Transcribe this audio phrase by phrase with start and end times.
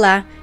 [0.00, 0.24] Olá,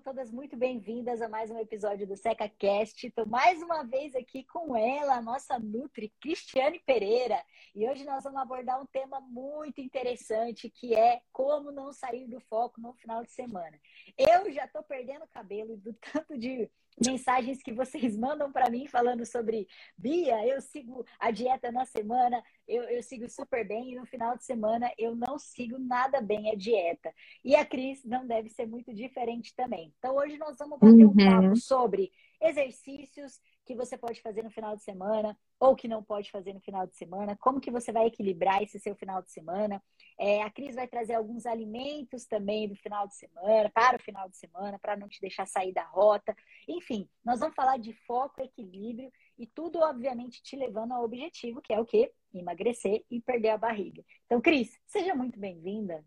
[0.00, 3.06] Todas muito bem-vindas a mais um episódio do SecaCast.
[3.06, 7.44] Estou mais uma vez aqui com ela, a nossa Nutri, Cristiane Pereira.
[7.74, 12.40] E hoje nós vamos abordar um tema muito interessante, que é como não sair do
[12.40, 13.78] foco no final de semana.
[14.16, 16.70] Eu já estou perdendo cabelo do tanto de
[17.04, 22.42] mensagens que vocês mandam para mim falando sobre Bia, eu sigo a dieta na semana,
[22.66, 26.50] eu, eu, sigo super bem e no final de semana eu não sigo nada bem
[26.50, 27.12] a dieta.
[27.44, 29.92] E a Cris não deve ser muito diferente também.
[29.98, 31.56] Então hoje nós vamos bater um papo uhum.
[31.56, 36.52] sobre exercícios que você pode fazer no final de semana ou que não pode fazer
[36.52, 39.82] no final de semana, como que você vai equilibrar esse seu final de semana.
[40.18, 44.28] É, a Cris vai trazer alguns alimentos também do final de semana, para o final
[44.28, 46.34] de semana, para não te deixar sair da rota.
[46.68, 51.72] Enfim, nós vamos falar de foco, equilíbrio e tudo, obviamente, te levando ao objetivo, que
[51.72, 52.12] é o quê?
[52.34, 54.04] Emagrecer e perder a barriga.
[54.26, 56.04] Então, Cris, seja muito bem-vinda.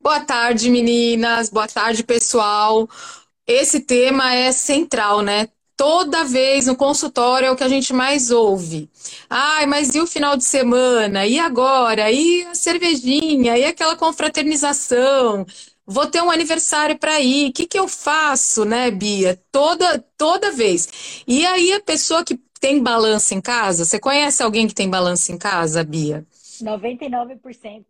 [0.00, 1.50] Boa tarde, meninas.
[1.50, 2.88] Boa tarde, pessoal.
[3.46, 5.48] Esse tema é central, né?
[5.80, 8.90] Toda vez no consultório é o que a gente mais ouve.
[9.30, 11.26] Ai, mas e o final de semana?
[11.26, 12.12] E agora?
[12.12, 13.56] E a cervejinha?
[13.56, 15.46] E aquela confraternização?
[15.86, 17.48] Vou ter um aniversário para ir.
[17.48, 19.42] O que, que eu faço, né, Bia?
[19.50, 21.22] Toda, toda vez.
[21.26, 25.32] E aí a pessoa que tem balança em casa, você conhece alguém que tem balança
[25.32, 26.26] em casa, Bia?
[26.62, 27.84] 99%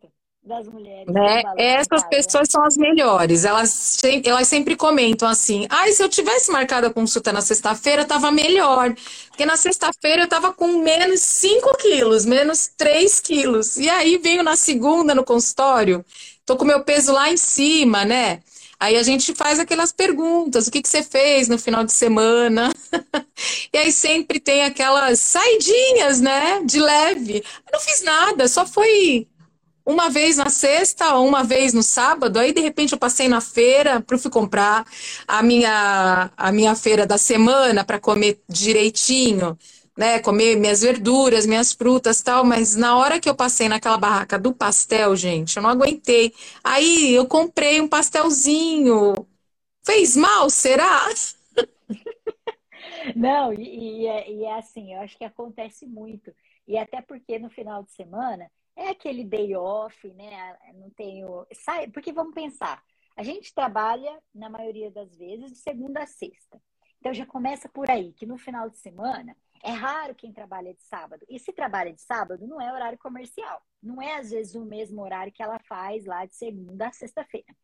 [0.50, 1.06] das mulheres.
[1.06, 1.42] Né?
[1.56, 3.44] Essas pessoas são as melhores.
[3.44, 8.32] Elas, elas sempre comentam assim: ah, se eu tivesse marcado a consulta na sexta-feira, tava
[8.32, 8.92] melhor.
[9.28, 13.76] Porque na sexta-feira eu tava com menos 5 quilos, menos 3 quilos.
[13.76, 16.04] E aí venho na segunda no consultório,
[16.44, 18.40] tô com meu peso lá em cima, né?
[18.80, 22.72] Aí a gente faz aquelas perguntas: o que, que você fez no final de semana?
[23.72, 26.60] e aí sempre tem aquelas saidinhas, né?
[26.64, 27.44] De leve.
[27.66, 29.28] Eu não fiz nada, só foi
[29.90, 33.40] uma vez na sexta ou uma vez no sábado, aí de repente eu passei na
[33.40, 34.86] feira para fui comprar
[35.28, 39.58] a minha a minha feira da semana para comer direitinho,
[39.96, 44.38] né, comer minhas verduras, minhas frutas, tal, mas na hora que eu passei naquela barraca
[44.38, 46.32] do pastel, gente, eu não aguentei.
[46.64, 49.14] Aí eu comprei um pastelzinho.
[49.84, 51.08] Fez mal, será?
[53.16, 56.32] Não, e, e, é, e é assim, eu acho que acontece muito.
[56.66, 60.56] E até porque no final de semana é aquele day off, né?
[60.74, 61.46] Não tenho.
[61.52, 62.82] Sai, porque vamos pensar,
[63.16, 66.60] a gente trabalha, na maioria das vezes, de segunda a sexta.
[66.98, 70.82] Então já começa por aí, que no final de semana é raro quem trabalha de
[70.82, 71.24] sábado.
[71.28, 73.62] E se trabalha de sábado, não é horário comercial.
[73.82, 77.54] Não é, às vezes, o mesmo horário que ela faz lá de segunda a sexta-feira.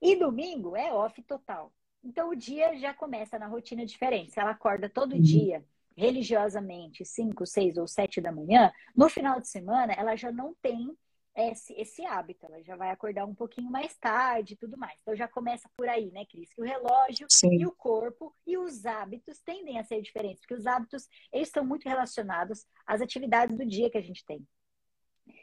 [0.00, 1.72] E domingo é off total.
[2.04, 4.32] Então o dia já começa na rotina diferente.
[4.32, 5.20] Se ela acorda todo uhum.
[5.20, 5.64] dia
[5.98, 10.96] religiosamente 5, 6 ou 7 da manhã, no final de semana ela já não tem
[11.34, 14.96] esse, esse hábito, ela já vai acordar um pouquinho mais tarde e tudo mais.
[15.02, 16.52] Então já começa por aí, né, Cris?
[16.54, 17.52] Que o relógio sim.
[17.52, 21.64] e o corpo e os hábitos tendem a ser diferentes, porque os hábitos, eles estão
[21.64, 24.46] muito relacionados às atividades do dia que a gente tem.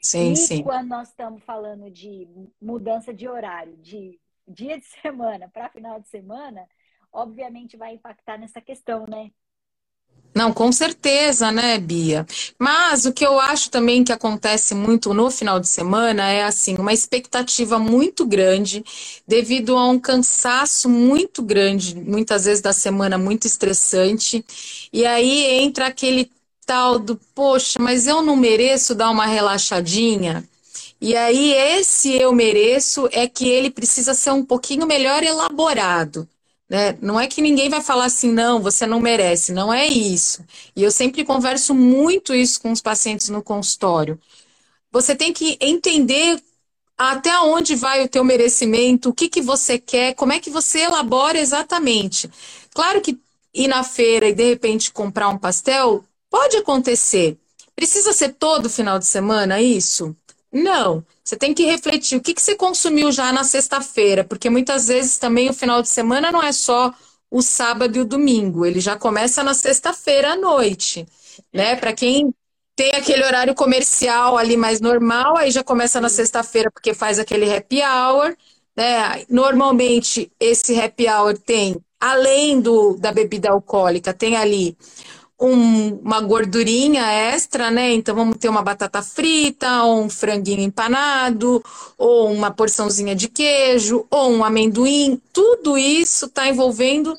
[0.02, 0.64] Sim, e sim.
[0.64, 2.28] quando nós estamos falando de
[2.62, 6.68] mudança de horário, de dia de semana para final de semana,
[7.12, 9.32] obviamente vai impactar nessa questão, né?
[10.36, 12.28] Não, com certeza, né, Bia?
[12.60, 16.76] Mas o que eu acho também que acontece muito no final de semana é assim,
[16.78, 18.84] uma expectativa muito grande
[19.26, 24.44] devido a um cansaço muito grande, muitas vezes da semana muito estressante.
[24.92, 26.30] E aí entra aquele
[26.66, 30.44] tal do, poxa, mas eu não mereço dar uma relaxadinha.
[31.00, 36.28] E aí esse eu mereço é que ele precisa ser um pouquinho melhor elaborado.
[36.70, 36.98] Né?
[37.02, 40.44] Não é que ninguém vai falar assim, não, você não merece, não é isso.
[40.76, 44.20] E eu sempre converso muito isso com os pacientes no consultório.
[44.92, 46.42] Você tem que entender
[46.98, 50.80] até onde vai o teu merecimento, o que, que você quer, como é que você
[50.82, 52.30] elabora exatamente.
[52.74, 53.20] Claro que
[53.54, 57.38] ir na feira e de repente comprar um pastel pode acontecer.
[57.76, 60.16] Precisa ser todo final de semana isso?
[60.56, 61.06] Não.
[61.22, 65.18] Você tem que refletir o que, que você consumiu já na sexta-feira, porque muitas vezes
[65.18, 66.94] também o final de semana não é só
[67.30, 71.06] o sábado e o domingo, ele já começa na sexta-feira à noite,
[71.54, 71.76] né?
[71.76, 72.34] Para quem
[72.74, 77.54] tem aquele horário comercial ali mais normal, aí já começa na sexta-feira porque faz aquele
[77.54, 78.34] happy hour,
[78.78, 79.26] né?
[79.30, 84.78] Normalmente esse happy hour tem, além do, da bebida alcoólica, tem ali
[85.40, 87.94] um, uma gordurinha extra, né?
[87.94, 91.64] Então vamos ter uma batata frita, ou um franguinho empanado,
[91.98, 95.22] ou uma porçãozinha de queijo, ou um amendoim.
[95.34, 97.18] Tudo isso está envolvendo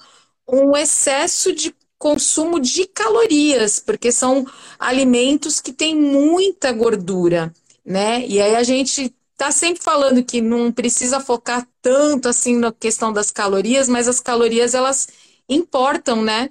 [0.49, 4.47] um excesso de consumo de calorias, porque são
[4.79, 7.53] alimentos que têm muita gordura,
[7.85, 8.25] né?
[8.27, 13.13] E aí a gente está sempre falando que não precisa focar tanto assim na questão
[13.13, 15.09] das calorias, mas as calorias elas
[15.49, 16.51] importam, né?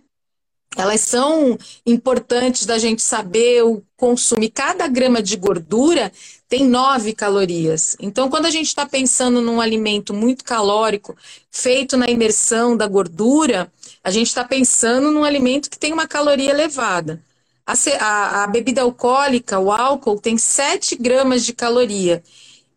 [0.78, 4.42] Elas são importantes da gente saber o consumo.
[4.54, 6.12] Cada grama de gordura
[6.50, 7.96] tem nove calorias.
[8.00, 11.16] Então, quando a gente está pensando num alimento muito calórico,
[11.50, 13.72] feito na imersão da gordura,
[14.04, 17.22] a gente está pensando num alimento que tem uma caloria elevada.
[17.66, 22.22] A, a, a, bebida alcoólica, o álcool, tem 7 gramas de caloria.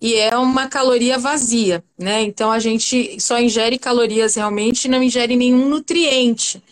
[0.01, 2.23] E é uma caloria vazia, né?
[2.23, 6.63] Então a gente só ingere calorias realmente e não ingere nenhum nutriente.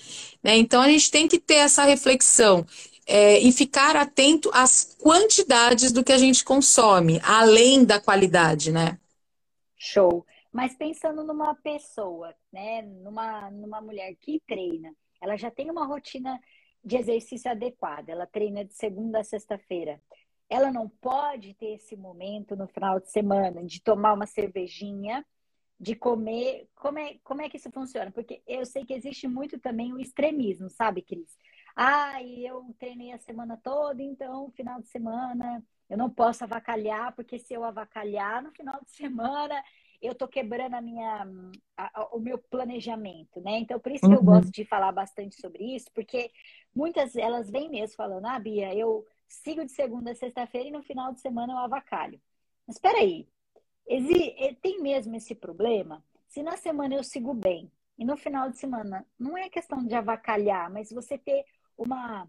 [0.47, 0.57] Né?
[0.57, 2.65] Então a gente tem que ter essa reflexão.
[3.09, 8.99] É, e ficar atento às quantidades do que a gente consome, além da qualidade, né?
[9.77, 10.27] Show.
[10.53, 16.37] Mas pensando numa pessoa, né, numa, numa mulher que treina, ela já tem uma rotina
[16.85, 20.03] de exercício adequada, ela treina de segunda a sexta-feira.
[20.51, 25.25] Ela não pode ter esse momento no final de semana de tomar uma cervejinha,
[25.79, 26.69] de comer.
[26.75, 28.11] Como é, como é que isso funciona?
[28.11, 31.37] Porque eu sei que existe muito também o extremismo, sabe, Cris?
[31.75, 37.39] Ah, eu treinei a semana toda, então final de semana eu não posso avacalhar, porque
[37.39, 39.63] se eu avacalhar no final de semana,
[40.01, 41.27] eu tô quebrando a minha,
[41.77, 43.59] a, o meu planejamento, né?
[43.59, 44.25] Então, por isso que eu uhum.
[44.25, 46.31] gosto de falar bastante sobre isso, porque
[46.75, 50.83] muitas elas vêm mesmo falando, ah, Bia, eu sigo de segunda a sexta-feira e no
[50.83, 52.21] final de semana eu avacalho.
[52.67, 53.29] Mas espera aí,
[54.63, 56.05] tem mesmo esse problema?
[56.29, 59.95] Se na semana eu sigo bem e no final de semana não é questão de
[59.95, 61.45] avacalhar, mas você ter
[61.77, 62.29] uma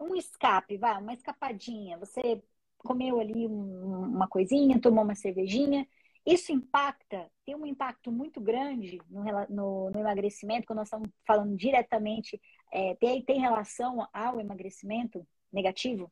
[0.00, 2.42] um escape, vai, uma escapadinha, você
[2.78, 5.86] comeu ali um, uma coisinha, tomou uma cervejinha
[6.26, 11.54] isso impacta, tem um impacto muito grande no, no, no emagrecimento, quando nós estamos falando
[11.54, 12.40] diretamente,
[12.72, 16.10] é, tem, tem relação ao emagrecimento negativo?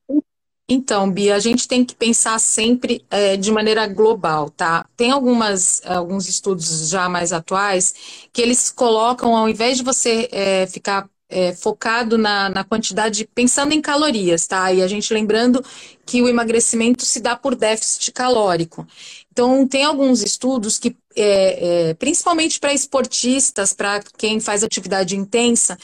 [0.73, 4.85] Então, Bia, a gente tem que pensar sempre é, de maneira global, tá?
[4.97, 7.93] Tem algumas, alguns estudos já mais atuais
[8.33, 13.73] que eles colocam, ao invés de você é, ficar é, focado na, na quantidade, pensando
[13.73, 14.71] em calorias, tá?
[14.71, 15.63] E a gente lembrando
[16.05, 18.87] que o emagrecimento se dá por déficit calórico.
[19.31, 25.75] Então, tem alguns estudos que, é, é, principalmente para esportistas, para quem faz atividade intensa,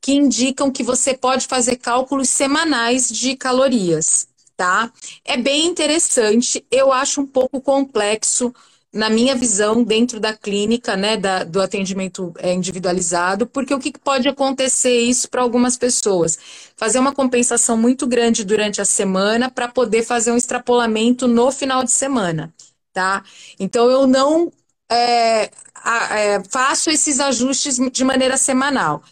[0.00, 4.27] que indicam que você pode fazer cálculos semanais de calorias,
[4.58, 4.92] tá?
[5.24, 8.52] É bem interessante, eu acho um pouco complexo
[8.92, 13.92] na minha visão, dentro da clínica, né, da, do atendimento é, individualizado, porque o que
[13.98, 16.38] pode acontecer isso para algumas pessoas?
[16.76, 21.84] Fazer uma compensação muito grande durante a semana para poder fazer um extrapolamento no final
[21.84, 22.52] de semana
[22.92, 23.22] tá?
[23.60, 24.50] Então eu não
[24.90, 29.02] é, é, faço esses ajustes de maneira semanal.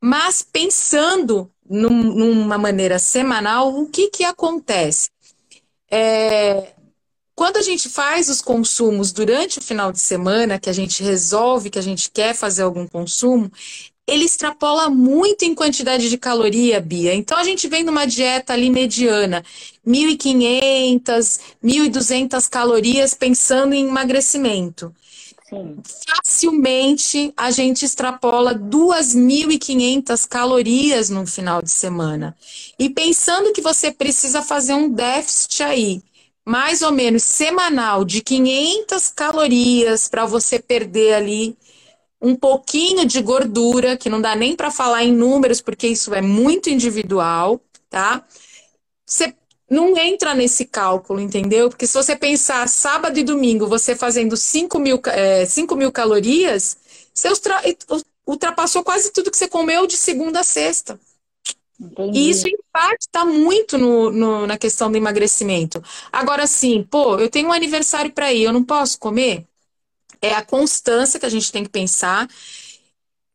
[0.00, 5.08] Mas pensando num, numa maneira semanal, o que, que acontece?
[5.90, 6.72] É,
[7.34, 11.70] quando a gente faz os consumos durante o final de semana, que a gente resolve
[11.70, 13.50] que a gente quer fazer algum consumo,
[14.06, 17.14] ele extrapola muito em quantidade de caloria, Bia.
[17.14, 19.42] Então a gente vem numa dieta ali mediana,
[19.86, 24.94] 1.500, 1.200 calorias pensando em emagrecimento.
[26.06, 32.36] Facilmente a gente extrapola 2.500 calorias no final de semana.
[32.78, 36.02] E pensando que você precisa fazer um déficit aí,
[36.44, 41.56] mais ou menos semanal, de 500 calorias para você perder ali
[42.20, 46.22] um pouquinho de gordura, que não dá nem para falar em números, porque isso é
[46.22, 48.24] muito individual, tá?
[49.06, 49.34] Você
[49.74, 51.68] não entra nesse cálculo, entendeu?
[51.68, 56.76] Porque se você pensar sábado e domingo, você fazendo 5 mil, é, 5 mil calorias,
[57.12, 57.28] você
[58.26, 60.98] ultrapassou quase tudo que você comeu de segunda a sexta.
[61.78, 62.18] Entendi.
[62.18, 65.82] E isso impacta muito no, no, na questão do emagrecimento.
[66.12, 69.44] Agora sim, pô, eu tenho um aniversário para ir, eu não posso comer?
[70.24, 72.28] é a constância que a gente tem que pensar.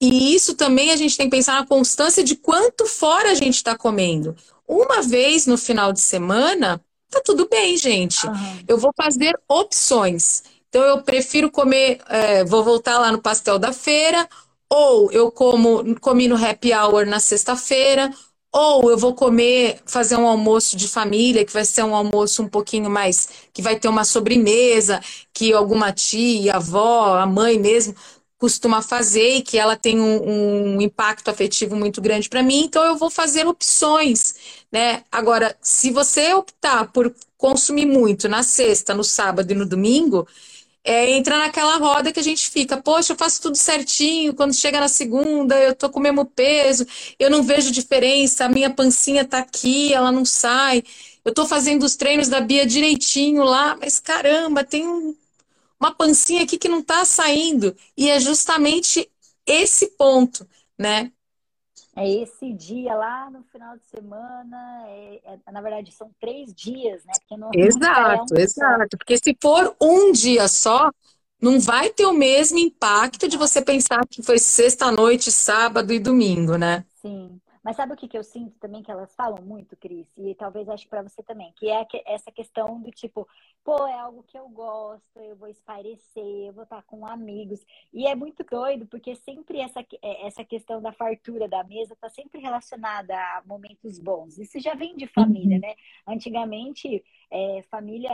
[0.02, 3.56] E isso também a gente tem que pensar na constância de quanto fora a gente
[3.56, 4.36] está comendo.
[4.70, 8.28] Uma vez no final de semana tá tudo bem, gente.
[8.28, 8.64] Uhum.
[8.68, 10.44] Eu vou fazer opções.
[10.70, 14.30] Então, eu prefiro comer, é, vou voltar lá no pastel da feira,
[14.70, 18.14] ou eu como, comi no happy hour na sexta-feira,
[18.54, 22.48] ou eu vou comer, fazer um almoço de família, que vai ser um almoço um
[22.48, 25.02] pouquinho mais, que vai ter uma sobremesa,
[25.34, 27.96] que alguma tia, avó, a mãe mesmo
[28.40, 32.84] costuma fazer e que ela tem um, um impacto afetivo muito grande para mim, então
[32.86, 34.36] eu vou fazer opções,
[34.72, 35.04] né?
[35.12, 40.28] Agora, se você optar por consumir muito na sexta, no sábado e no domingo,
[40.84, 44.80] é, entra naquela roda que a gente fica, poxa, eu faço tudo certinho, quando chega
[44.80, 46.86] na segunda, eu tô com o mesmo peso,
[47.20, 50.84] eu não vejo diferença, a minha pancinha tá aqui, ela não sai,
[51.26, 55.16] eu tô fazendo os treinos da Bia direitinho lá, mas caramba, tem um,
[55.80, 59.10] uma pancinha aqui que não tá saindo, e é justamente
[59.46, 61.12] esse ponto, né?
[62.00, 67.04] é esse dia lá no final de semana, é, é, na verdade são três dias,
[67.04, 67.12] né?
[67.20, 68.98] Porque não, exato, é um exato.
[68.98, 70.90] Porque se for um dia só,
[71.42, 76.58] não vai ter o mesmo impacto de você pensar que foi sexta-noite, sábado e domingo,
[76.58, 76.86] né?
[77.02, 77.40] Sim.
[77.64, 80.08] Mas sabe o que, que eu sinto também que elas falam muito, Cris?
[80.18, 83.28] E talvez acho para você também, que é essa questão do tipo,
[83.64, 87.66] pô, é algo que eu gosto, eu vou espairecer, eu vou estar com amigos.
[87.94, 92.10] E é muito doido, porque sempre essa, é, essa questão da fartura da mesa está
[92.10, 94.38] sempre relacionada a momentos bons.
[94.38, 95.62] Isso já vem de família, uhum.
[95.62, 95.76] né?
[96.08, 98.12] Antigamente, é, família,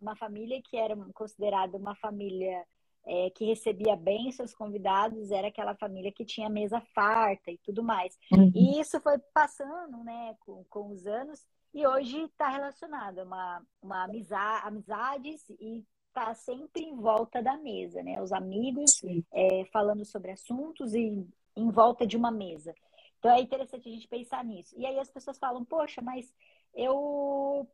[0.00, 2.64] uma família que era considerada uma família
[3.06, 7.82] é, que recebia bem seus convidados era aquela família que tinha mesa farta e tudo
[7.82, 8.18] mais.
[8.32, 8.50] Uhum.
[8.54, 13.62] E isso foi passando né, com, com os anos e hoje está relacionado a uma,
[13.82, 18.22] uma amizade, amizades e está sempre em volta da mesa, né?
[18.22, 22.72] Os amigos é, falando sobre assuntos e em volta de uma mesa.
[23.18, 24.74] Então é interessante a gente pensar nisso.
[24.78, 26.32] E aí as pessoas falam, poxa, mas
[26.72, 27.68] eu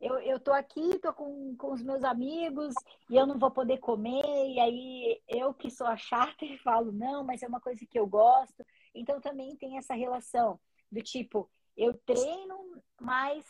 [0.00, 2.74] eu, eu tô aqui, tô com, com os meus amigos
[3.08, 6.90] e eu não vou poder comer, e aí eu que sou a chata e falo,
[6.90, 8.64] não, mas é uma coisa que eu gosto.
[8.94, 10.58] Então também tem essa relação
[10.90, 13.44] do tipo, eu treino, mas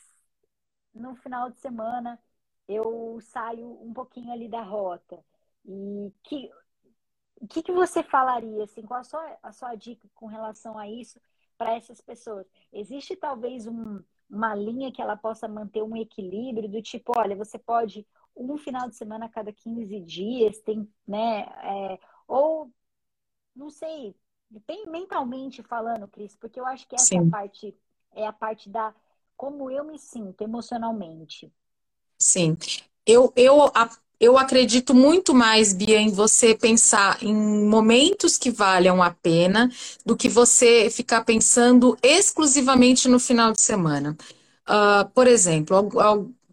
[0.94, 2.20] no final de semana
[2.68, 5.24] eu saio um pouquinho ali da rota.
[5.64, 6.50] E que
[7.40, 10.88] o que, que você falaria, assim, qual a sua, a sua dica com relação a
[10.88, 11.18] isso
[11.56, 12.46] para essas pessoas?
[12.72, 17.58] Existe talvez um, uma linha que ela possa manter um equilíbrio do tipo, olha, você
[17.58, 18.06] pode
[18.36, 21.40] um final de semana a cada 15 dias, tem, né?
[21.62, 22.72] É, ou
[23.54, 24.14] não sei,
[24.66, 27.18] bem mentalmente falando, Cris, porque eu acho que essa Sim.
[27.18, 27.76] é a parte
[28.12, 28.94] é a parte da
[29.36, 31.52] como eu me sinto emocionalmente.
[32.18, 32.56] Sim.
[33.06, 33.56] Eu, eu,
[34.20, 39.70] eu acredito muito mais, Bia, em você pensar em momentos que valham a pena
[40.04, 44.16] do que você ficar pensando exclusivamente no final de semana.
[44.68, 45.88] Uh, por exemplo,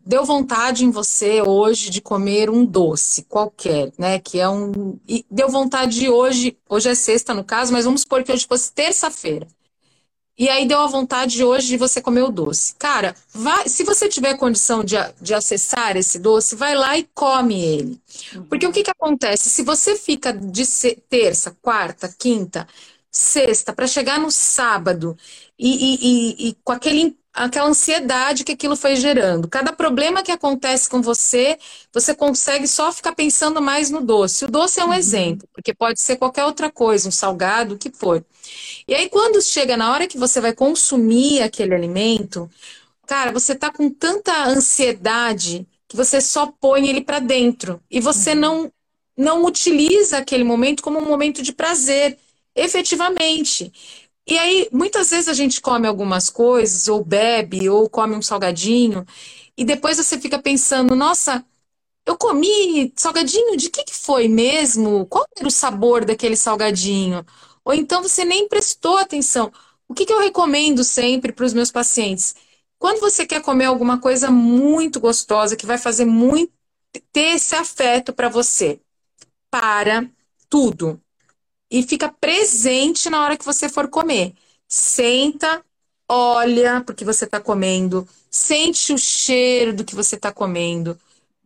[0.06, 4.18] deu vontade em você hoje de comer um doce qualquer, né?
[4.20, 4.98] Que é um.
[5.08, 8.72] E deu vontade hoje, hoje é sexta no caso, mas vamos supor que hoje fosse
[8.74, 9.46] terça-feira.
[10.38, 12.76] E aí deu a vontade hoje de você comer o doce.
[12.78, 17.60] Cara, vai, se você tiver condição de, de acessar esse doce, vai lá e come
[17.60, 18.02] ele.
[18.48, 19.50] Porque o que, que acontece?
[19.50, 20.64] Se você fica de
[21.10, 22.68] terça, quarta, quinta,
[23.12, 25.18] sexta, para chegar no sábado
[25.58, 29.48] e, e, e, e com aquele aquela ansiedade que aquilo foi gerando.
[29.48, 31.58] Cada problema que acontece com você,
[31.94, 34.46] você consegue só ficar pensando mais no doce.
[34.46, 34.94] O doce é um uhum.
[34.94, 38.26] exemplo, porque pode ser qualquer outra coisa, um salgado, o que for.
[38.88, 42.50] E aí, quando chega na hora que você vai consumir aquele alimento,
[43.06, 48.32] cara, você tá com tanta ansiedade que você só põe ele para dentro e você
[48.32, 48.40] uhum.
[48.40, 48.72] não
[49.18, 52.20] não utiliza aquele momento como um momento de prazer,
[52.56, 53.74] efetivamente.
[54.28, 59.06] E aí, muitas vezes a gente come algumas coisas, ou bebe, ou come um salgadinho,
[59.56, 61.46] e depois você fica pensando, nossa,
[62.06, 65.06] eu comi salgadinho, de que, que foi mesmo?
[65.08, 67.26] Qual era o sabor daquele salgadinho?
[67.66, 69.52] Ou então você nem prestou atenção.
[69.88, 72.36] O que, que eu recomendo sempre para os meus pacientes?
[72.80, 76.54] Quando você quer comer alguma coisa muito gostosa, que vai fazer muito
[77.12, 78.80] ter esse afeto para você,
[79.52, 80.10] para
[80.50, 81.02] tudo
[81.70, 84.34] e fica presente na hora que você for comer.
[84.68, 85.64] Senta,
[86.10, 90.98] olha porque você está comendo, sente o cheiro do que você está comendo,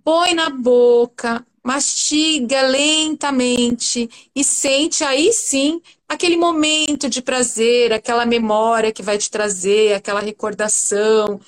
[0.04, 8.92] põe na boca, mastiga lentamente e sente aí sim aquele momento de prazer, aquela memória
[8.92, 11.40] que vai te trazer, aquela recordação,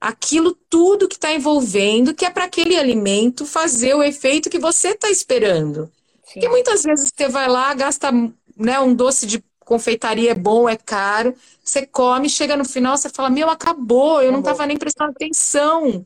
[0.00, 4.88] aquilo tudo que está envolvendo, que é para aquele alimento fazer o efeito que você
[4.88, 5.90] está esperando.
[6.28, 6.40] Sim.
[6.40, 8.10] Porque muitas vezes você vai lá, gasta
[8.56, 13.10] né, um doce de confeitaria é bom, é caro, você come, chega no final, você
[13.10, 16.04] fala, meu, acabou, eu não estava nem prestando atenção.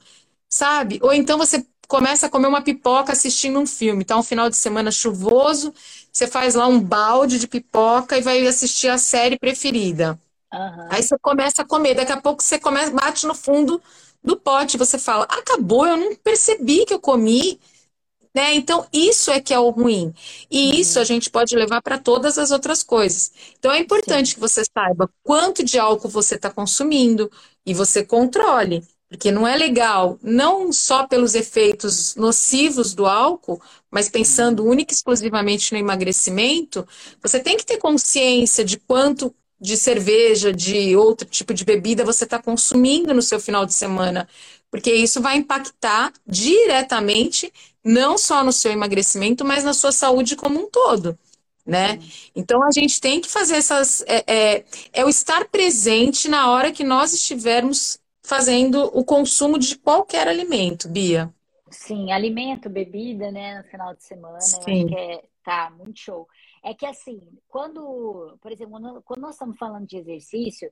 [0.48, 0.98] sabe?
[1.02, 4.02] Ou então você começa a comer uma pipoca assistindo um filme.
[4.02, 5.74] Então, um final de semana chuvoso,
[6.12, 10.18] você faz lá um balde de pipoca e vai assistir a série preferida.
[10.52, 10.88] Uhum.
[10.90, 13.80] Aí você começa a comer, daqui a pouco você começa, bate no fundo
[14.22, 17.58] do pote, você fala, acabou, eu não percebi que eu comi.
[18.34, 18.54] Né?
[18.54, 20.14] Então, isso é que é o ruim.
[20.50, 20.74] E uhum.
[20.74, 23.30] isso a gente pode levar para todas as outras coisas.
[23.58, 24.34] Então, é importante Sim.
[24.34, 27.30] que você saiba quanto de álcool você está consumindo
[27.66, 28.82] e você controle.
[29.08, 33.60] Porque não é legal, não só pelos efeitos nocivos do álcool,
[33.90, 34.70] mas pensando uhum.
[34.70, 36.88] única e exclusivamente no emagrecimento,
[37.20, 42.24] você tem que ter consciência de quanto de cerveja, de outro tipo de bebida você
[42.24, 44.28] está consumindo no seu final de semana.
[44.70, 47.52] Porque isso vai impactar diretamente,
[47.84, 51.18] não só no seu emagrecimento, mas na sua saúde como um todo.
[51.64, 52.00] Né?
[52.34, 54.02] Então a gente tem que fazer essas.
[54.08, 59.76] É, é, é o estar presente na hora que nós estivermos fazendo o consumo de
[59.78, 61.32] qualquer alimento, Bia.
[61.70, 64.86] Sim, alimento, bebida, né, no final de semana, Sim.
[64.86, 66.28] que é, tá muito show.
[66.64, 70.70] É que assim, quando, por exemplo, quando nós estamos falando de exercício,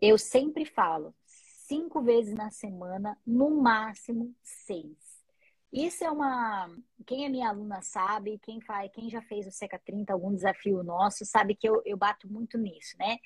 [0.00, 1.14] eu sempre falo
[1.66, 5.11] cinco vezes na semana, no máximo seis.
[5.72, 6.68] Isso é uma.
[7.06, 10.82] Quem é minha aluna sabe, quem faz, quem já fez o Seca 30, algum desafio
[10.82, 13.16] nosso, sabe que eu, eu bato muito nisso, né?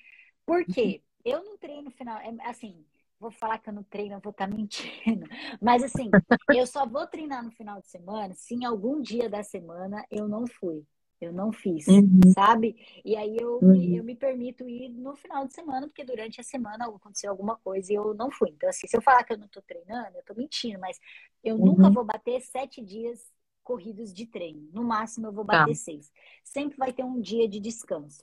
[0.46, 1.02] Por quê?
[1.02, 1.32] Uhum.
[1.32, 2.18] Eu não treino final.
[2.18, 2.84] É, assim,
[3.18, 5.26] vou falar que eu não treino, eu vou estar tá mentindo.
[5.60, 6.08] Mas assim,
[6.54, 10.28] eu só vou treinar no final de semana se em algum dia da semana eu
[10.28, 10.86] não fui.
[11.20, 12.20] Eu não fiz, uhum.
[12.34, 12.76] sabe?
[13.04, 13.96] E aí eu, uhum.
[13.96, 17.90] eu me permito ir no final de semana, porque durante a semana aconteceu alguma coisa
[17.90, 18.50] e eu não fui.
[18.50, 20.98] Então, assim, se eu falar que eu não tô treinando, eu tô mentindo, mas
[21.42, 21.66] eu uhum.
[21.66, 23.32] nunca vou bater sete dias
[23.64, 24.68] corridos de treino.
[24.72, 25.74] No máximo, eu vou bater tá.
[25.74, 26.12] seis.
[26.44, 28.22] Sempre vai ter um dia de descanso.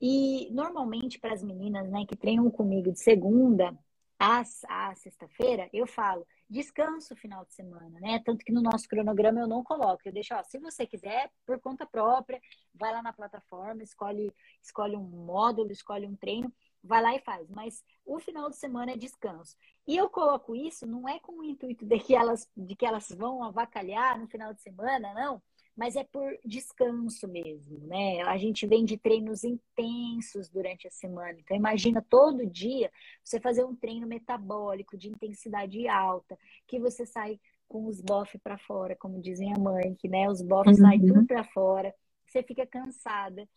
[0.00, 3.78] E normalmente para as meninas, né, que treinam comigo de segunda
[4.18, 8.20] a, a sexta-feira, eu falo, descanso final de semana, né?
[8.24, 10.02] Tanto que no nosso cronograma eu não coloco.
[10.04, 12.40] Eu deixo, ó, se você quiser, por conta própria,
[12.74, 16.52] vai lá na plataforma, escolhe, escolhe um módulo, escolhe um treino,
[16.82, 17.48] vai lá e faz.
[17.50, 19.56] Mas o final de semana é descanso.
[19.86, 23.08] E eu coloco isso, não é com o intuito de que elas, de que elas
[23.10, 25.42] vão avacalhar no final de semana, não
[25.76, 28.22] mas é por descanso mesmo, né?
[28.22, 31.36] A gente vem de treinos intensos durante a semana.
[31.38, 32.90] Então, imagina todo dia
[33.22, 38.56] você fazer um treino metabólico de intensidade alta, que você sai com os bofs para
[38.56, 40.84] fora, como dizem a mãe, que né, os bofs uhum.
[40.84, 41.92] saem tudo para fora,
[42.24, 43.48] você fica cansada.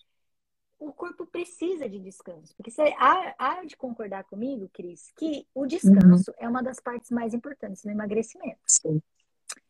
[0.79, 5.65] O corpo precisa de descanso, porque você há, há de concordar comigo, Cris, que o
[5.65, 6.37] descanso uhum.
[6.39, 8.59] é uma das partes mais importantes no emagrecimento.
[8.65, 9.01] Sim.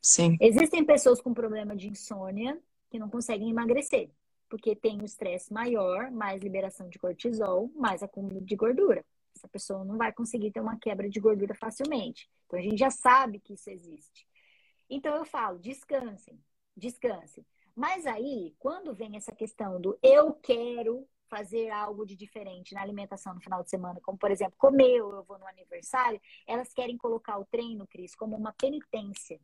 [0.02, 0.38] Sim.
[0.40, 2.60] Existem pessoas com problema de insônia
[2.90, 4.10] que não conseguem emagrecer,
[4.50, 9.06] porque tem o estresse maior, mais liberação de cortisol, mais acúmulo de gordura.
[9.36, 12.30] Essa pessoa não vai conseguir ter uma quebra de gordura facilmente.
[12.46, 14.28] Então a gente já sabe que isso existe.
[14.90, 16.40] Então eu falo, descansem,
[16.76, 17.46] descansem.
[17.76, 23.34] Mas aí, quando vem essa questão do eu quero fazer algo de diferente na alimentação
[23.36, 26.98] no final de semana, como por exemplo, comer ou eu vou no aniversário, elas querem
[26.98, 29.40] colocar o treino, Cris, como uma penitência.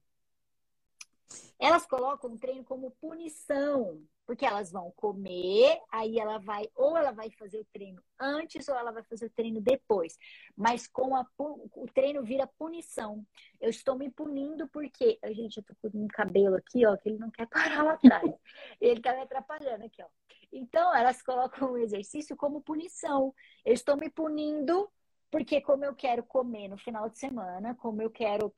[1.60, 7.12] Elas colocam o treino como punição, porque elas vão comer, aí ela vai, ou ela
[7.12, 10.18] vai fazer o treino antes, ou ela vai fazer o treino depois.
[10.56, 13.26] Mas com a, o treino vira punição.
[13.60, 15.20] Eu estou me punindo porque.
[15.32, 17.48] Gente, eu tô com um cabelo aqui, ó, que ele não quer
[17.82, 18.34] parar lá atrás.
[18.80, 20.08] ele tá me atrapalhando aqui, ó.
[20.52, 23.34] Então, elas colocam o exercício como punição.
[23.66, 24.90] Eu estou me punindo
[25.32, 28.54] porque, como eu quero comer no final de semana, como eu quero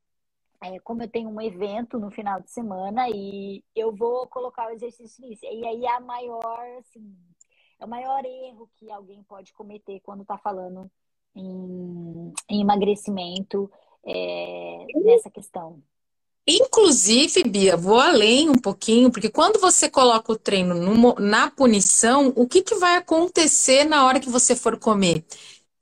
[0.83, 5.25] como eu tenho um evento no final de semana e eu vou colocar o exercício
[5.25, 5.45] nisso.
[5.45, 7.15] E aí é a maior, assim,
[7.79, 10.89] é o maior erro que alguém pode cometer quando está falando
[11.35, 13.69] em, em emagrecimento
[14.05, 15.81] é, nessa questão.
[16.47, 22.31] Inclusive, Bia, vou além um pouquinho, porque quando você coloca o treino no, na punição,
[22.35, 25.25] o que, que vai acontecer na hora que você for comer?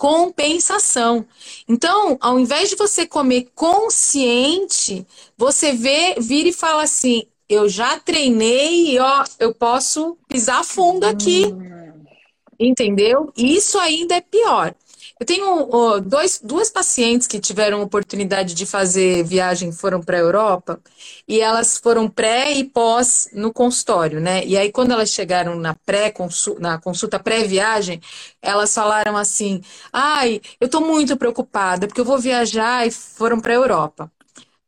[0.03, 1.25] Compensação.
[1.65, 7.97] Então, ao invés de você comer consciente, você vê, vira e fala assim: eu já
[7.97, 11.45] treinei e ó, eu posso pisar fundo aqui.
[11.45, 12.03] Hum.
[12.59, 13.31] Entendeu?
[13.37, 14.75] Isso ainda é pior.
[15.23, 20.81] Eu tenho dois, duas pacientes que tiveram oportunidade de fazer viagem, foram para a Europa,
[21.25, 24.45] e elas foram pré e pós no consultório, né?
[24.45, 26.13] E aí, quando elas chegaram na pré
[26.59, 28.01] na consulta pré-viagem,
[28.41, 29.61] elas falaram assim:
[29.93, 34.11] ai, eu estou muito preocupada, porque eu vou viajar e foram para a Europa.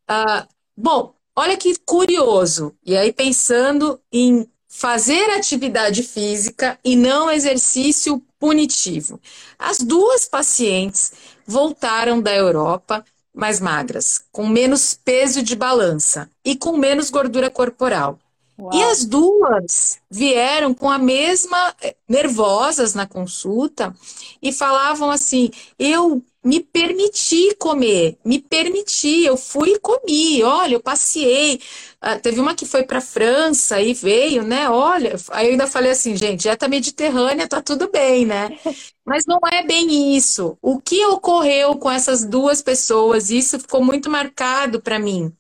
[0.07, 2.75] Ah, bom, olha que curioso.
[2.85, 9.21] E aí, pensando em fazer atividade física e não exercício punitivo.
[9.57, 11.13] As duas pacientes
[11.47, 18.19] voltaram da Europa mais magras, com menos peso de balança e com menos gordura corporal.
[18.59, 18.73] Uau.
[18.73, 23.93] E as duas vieram com a mesma, eh, nervosas na consulta,
[24.41, 30.79] e falavam assim: eu me permiti comer, me permiti, eu fui e comi, olha, eu
[30.81, 31.59] passei.
[31.99, 34.69] Ah, teve uma que foi para França e veio, né?
[34.69, 38.53] Olha, aí eu ainda falei assim, gente, dieta mediterrânea, tá tudo bem, né?
[39.05, 40.57] Mas não é bem isso.
[40.61, 45.33] O que ocorreu com essas duas pessoas, isso ficou muito marcado para mim.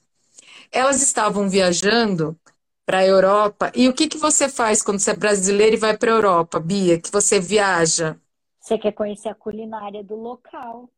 [0.71, 2.37] Elas estavam viajando
[2.85, 3.71] para a Europa.
[3.75, 6.59] E o que, que você faz quando você é brasileira e vai para a Europa,
[6.59, 6.99] Bia?
[6.99, 8.19] Que você viaja?
[8.59, 10.89] Você quer conhecer a culinária do local.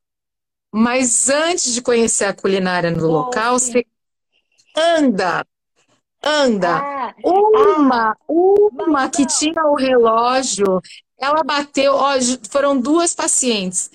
[0.72, 3.86] Mas antes de conhecer a culinária no local, você
[4.76, 5.46] anda.
[6.24, 6.78] Anda.
[6.78, 10.82] Ah, uma, ah, uma que tinha o relógio,
[11.18, 11.94] ela bateu.
[11.94, 12.14] Ó,
[12.50, 13.90] foram duas pacientes.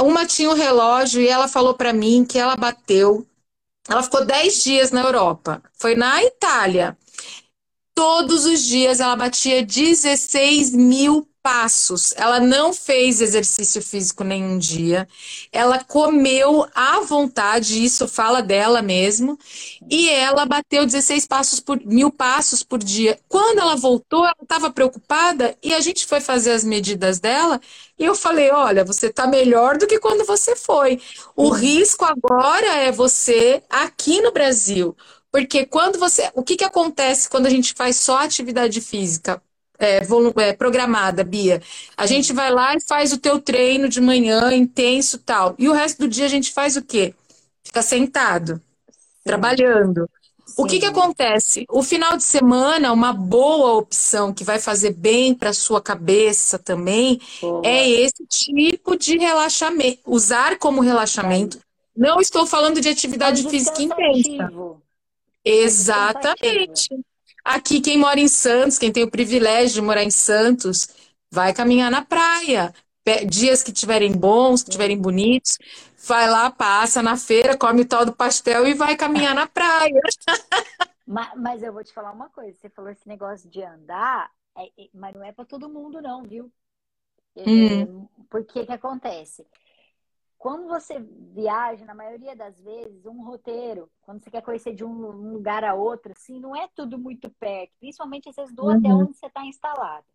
[0.00, 3.26] Uma tinha o relógio e ela falou para mim que ela bateu.
[3.88, 5.62] Ela ficou 10 dias na Europa.
[5.78, 6.96] Foi na Itália.
[7.94, 12.12] Todos os dias ela batia 16 mil passos.
[12.14, 15.08] Ela não fez exercício físico nenhum dia.
[15.50, 19.38] Ela comeu à vontade, isso fala dela mesmo.
[19.90, 23.18] E ela bateu 16 passos por mil passos por dia.
[23.26, 27.58] Quando ela voltou, ela estava preocupada e a gente foi fazer as medidas dela.
[27.98, 31.00] E eu falei: olha, você está melhor do que quando você foi.
[31.34, 34.94] O risco agora é você aqui no Brasil.
[35.32, 36.30] Porque quando você.
[36.34, 39.42] O que, que acontece quando a gente faz só atividade física?
[39.78, 40.00] É,
[40.36, 41.62] é, programada, Bia.
[41.96, 45.54] A gente vai lá e faz o teu treino de manhã, intenso tal.
[45.58, 47.14] E o resto do dia a gente faz o quê?
[47.62, 48.60] Fica sentado, Sim.
[49.24, 50.08] trabalhando.
[50.44, 50.62] Sim.
[50.62, 51.64] O que, que acontece?
[51.68, 57.20] O final de semana, uma boa opção que vai fazer bem para sua cabeça também
[57.40, 57.62] boa.
[57.64, 60.00] é esse tipo de relaxamento.
[60.06, 61.60] Usar como relaxamento.
[61.96, 64.50] Não estou falando de atividade física intensa.
[65.44, 66.88] Exatamente.
[67.48, 70.86] Aqui, quem mora em Santos, quem tem o privilégio de morar em Santos,
[71.32, 72.74] vai caminhar na praia.
[73.26, 75.56] Dias que tiverem bons, que tiverem bonitos,
[76.06, 80.00] vai lá, passa na feira, come o tal do pastel e vai caminhar na praia.
[81.10, 84.66] Mas, mas eu vou te falar uma coisa: você falou esse negócio de andar, é,
[84.66, 86.52] é mas não é para todo mundo, não, viu?
[87.34, 88.06] É, hum.
[88.28, 89.46] Porque que acontece?
[90.38, 91.00] Quando você
[91.34, 94.92] viaja, na maioria das vezes, um roteiro, quando você quer conhecer de um
[95.32, 98.78] lugar a outro, assim, não é tudo muito perto, principalmente às vezes do uhum.
[98.78, 100.06] hotel onde você está instalado.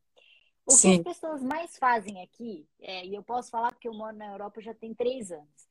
[0.66, 1.04] O Sim.
[1.04, 4.32] que as pessoas mais fazem aqui, é, e eu posso falar porque eu moro na
[4.32, 5.68] Europa já tem três anos,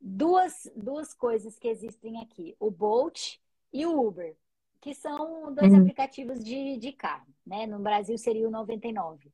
[0.00, 3.36] duas, duas coisas que existem aqui, o Bolt
[3.70, 4.34] e o Uber,
[4.80, 5.80] que são dois uhum.
[5.80, 7.66] aplicativos de, de carro, né?
[7.66, 9.30] No Brasil seria o 99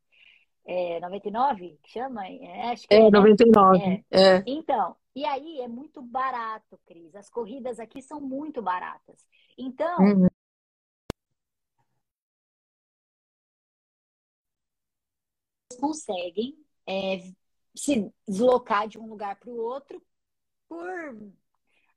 [0.67, 2.27] é, 99, que chama?
[2.27, 3.79] É, acho que é, é 99.
[3.79, 4.05] Né?
[4.11, 4.23] É.
[4.23, 4.45] é.
[4.47, 7.15] Então, e aí é muito barato, Cris.
[7.15, 9.25] As corridas aqui são muito baratas.
[9.57, 10.27] Então, uhum.
[15.79, 17.33] conseguem é,
[17.75, 20.03] se deslocar de um lugar para o outro
[20.69, 21.17] por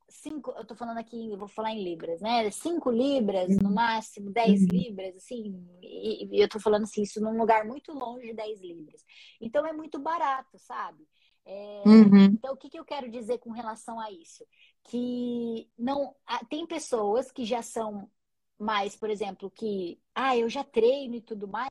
[0.09, 2.49] cinco, eu tô falando aqui, vou falar em libras, né?
[2.51, 3.75] Cinco libras, no uhum.
[3.75, 4.67] máximo, dez uhum.
[4.71, 8.59] libras, assim, e, e, eu tô falando assim, isso num lugar muito longe de dez
[8.61, 9.03] libras.
[9.39, 11.07] Então é muito barato, sabe?
[11.45, 12.25] É, uhum.
[12.25, 14.45] Então, o que, que eu quero dizer com relação a isso?
[14.83, 16.15] Que não
[16.49, 18.09] tem pessoas que já são
[18.57, 21.69] mais, por exemplo, que ah, eu já treino e tudo mais,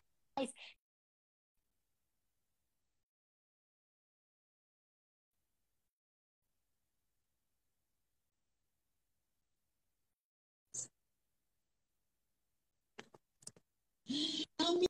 [14.60, 14.86] Não me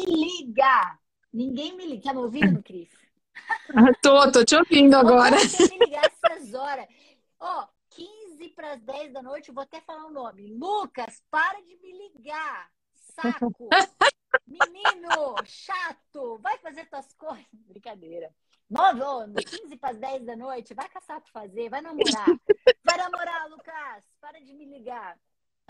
[0.00, 0.98] liga.
[1.32, 2.02] Ninguém me liga.
[2.02, 2.90] Tá me ouvindo, Cris?
[4.02, 5.38] tô, tô te ouvindo agora.
[5.38, 6.86] Você me ligar essas horas.
[7.40, 10.54] Ó, oh, 15 para as 10 da noite, eu vou até falar o nome.
[10.54, 12.70] Lucas, para de me ligar.
[12.92, 13.68] Saco.
[14.46, 16.38] Menino, chato.
[16.38, 17.46] Vai fazer tuas coisas.
[17.52, 18.34] Brincadeira.
[18.68, 22.24] 9, oh, 15 para as 10 da noite, vai caçar tu fazer, vai namorar.
[22.82, 24.04] Vai namorar, Lucas.
[24.18, 25.18] Para de me ligar.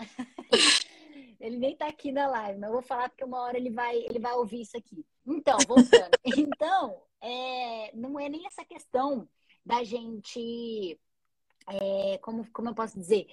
[1.39, 3.97] Ele nem tá aqui na live, mas eu vou falar porque uma hora ele vai,
[3.97, 5.05] ele vai ouvir isso aqui.
[5.27, 6.17] Então, voltando.
[6.25, 9.27] então, é, não é nem essa questão
[9.65, 10.97] da gente.
[11.67, 13.27] É, como, como eu posso dizer?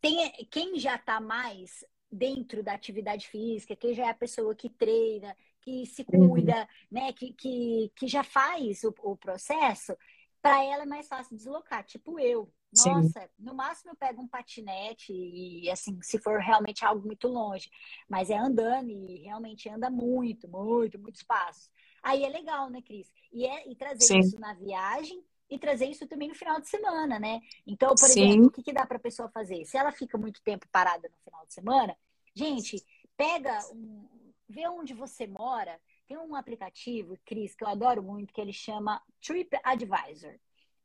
[0.00, 4.70] Tem, quem já tá mais dentro da atividade física, quem já é a pessoa que
[4.70, 6.28] treina, que se uhum.
[6.28, 6.66] cuida, uhum.
[6.92, 9.96] né, que, que, que já faz o, o processo,
[10.40, 12.52] para ela é mais fácil deslocar, tipo eu.
[12.72, 13.28] Nossa, Sim.
[13.38, 17.70] no máximo eu pego um patinete e assim, se for realmente algo muito longe,
[18.08, 21.70] mas é andando e realmente anda muito, muito, muitos passos.
[22.02, 23.10] Aí é legal, né, Cris?
[23.32, 24.20] E, é, e trazer Sim.
[24.20, 27.40] isso na viagem e trazer isso também no final de semana, né?
[27.66, 28.22] Então, por Sim.
[28.22, 29.64] exemplo, o que, que dá para a pessoa fazer?
[29.64, 31.96] Se ela fica muito tempo parada no final de semana,
[32.34, 32.84] gente,
[33.16, 34.06] pega um,
[34.48, 35.80] vê onde você mora.
[36.08, 40.34] Tem um aplicativo, Cris, que eu adoro muito, que ele chama Trip Advisor.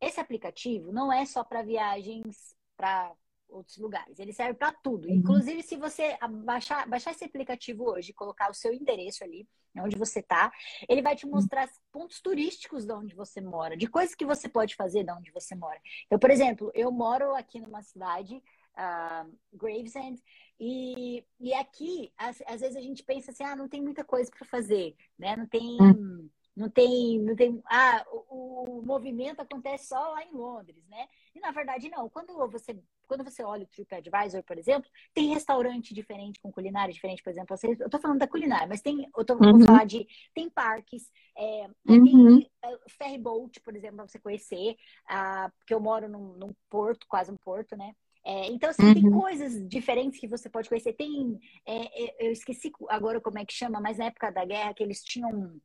[0.01, 3.13] Esse aplicativo não é só para viagens para
[3.47, 4.19] outros lugares.
[4.19, 5.07] Ele serve para tudo.
[5.07, 5.15] Uhum.
[5.15, 9.97] Inclusive, se você baixar, baixar esse aplicativo hoje e colocar o seu endereço ali, onde
[9.97, 10.51] você está,
[10.87, 14.75] ele vai te mostrar pontos turísticos de onde você mora, de coisas que você pode
[14.75, 15.79] fazer de onde você mora.
[16.05, 18.43] Então, por exemplo, eu moro aqui numa cidade,
[18.77, 20.21] uh, Gravesend,
[20.59, 24.31] e, e aqui, às, às, vezes a gente pensa assim, ah, não tem muita coisa
[24.31, 25.35] para fazer, né?
[25.35, 25.77] Não tem...
[25.81, 27.61] Hum não tem, não tem.
[27.65, 31.07] Ah, o, o, movimento acontece só lá em Londres, né?
[31.33, 32.07] E na verdade não.
[32.07, 37.23] Quando você, quando você olha o TripAdvisor, por exemplo, tem restaurante diferente com culinária diferente,
[37.23, 37.55] por exemplo.
[37.79, 39.65] Eu tô falando da culinária, mas tem, eu tô uhum.
[39.65, 40.05] falar de
[40.35, 42.05] tem parques, é, uhum.
[42.05, 44.75] tem uh, ferry boat, por exemplo, para você conhecer.
[45.09, 47.95] Uh, porque eu moro num, num, porto, quase um porto, né?
[48.25, 48.93] É, então, assim, uhum.
[48.93, 50.93] tem coisas diferentes que você pode conhecer.
[50.93, 54.73] Tem, é, é, eu esqueci agora como é que chama, mas na época da guerra
[54.73, 55.59] que eles tinham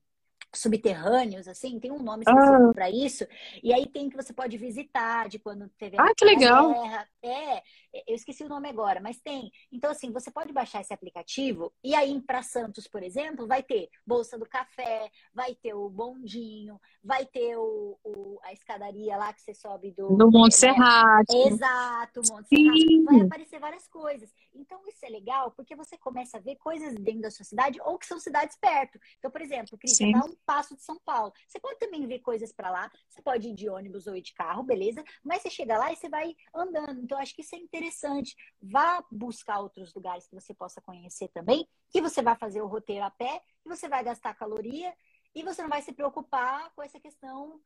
[0.55, 2.75] subterrâneos, assim, tem um nome específico ah.
[2.75, 3.27] para isso.
[3.63, 6.73] E aí tem que você pode visitar de quando teve ah, que legal.
[6.73, 7.09] guerra.
[7.23, 7.63] É,
[8.07, 9.51] eu esqueci o nome agora, mas tem.
[9.71, 13.89] Então, assim, você pode baixar esse aplicativo e aí para Santos, por exemplo, vai ter
[14.07, 19.43] Bolsa do Café, vai ter o bondinho, vai ter o, o a escadaria lá que
[19.43, 20.11] você sobe do...
[20.17, 20.73] No Monte né?
[20.73, 21.27] Serrat.
[21.31, 23.05] Exato, Monte Serrat.
[23.05, 24.33] Vai aparecer várias coisas.
[24.55, 27.99] Então, isso é legal porque você começa a ver coisas dentro da sua cidade ou
[27.99, 28.99] que são cidades perto.
[29.19, 31.33] Então, por exemplo, Cris, tá um passo de São Paulo.
[31.47, 32.91] Você pode também ver coisas para lá.
[33.09, 35.05] Você pode ir de ônibus ou ir de carro, beleza?
[35.23, 37.01] Mas você chega lá e você vai andando.
[37.01, 38.37] Então, acho que isso é interessante.
[38.61, 43.05] Vá buscar outros lugares que você possa conhecer também, que você vai fazer o roteiro
[43.05, 44.95] a pé, que você vai gastar caloria
[45.35, 47.61] e você não vai se preocupar com essa questão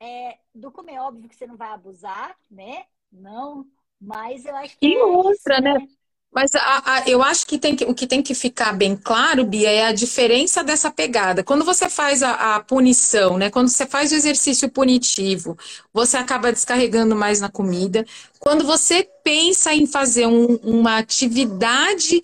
[0.00, 0.98] é, do comer.
[0.98, 2.86] Óbvio que você não vai abusar, né?
[3.10, 3.66] Não,
[4.00, 4.86] mas eu acho que.
[4.86, 5.88] E é outra, isso, né?
[6.34, 9.70] Mas a, a, eu acho que, que o que tem que ficar bem claro, Bia,
[9.70, 11.44] é a diferença dessa pegada.
[11.44, 13.50] Quando você faz a, a, punição, né?
[13.50, 15.56] Quando você faz o exercício punitivo,
[15.92, 18.04] você acaba descarregando mais na comida.
[18.40, 22.20] Quando você pensa em fazer um, uma atividade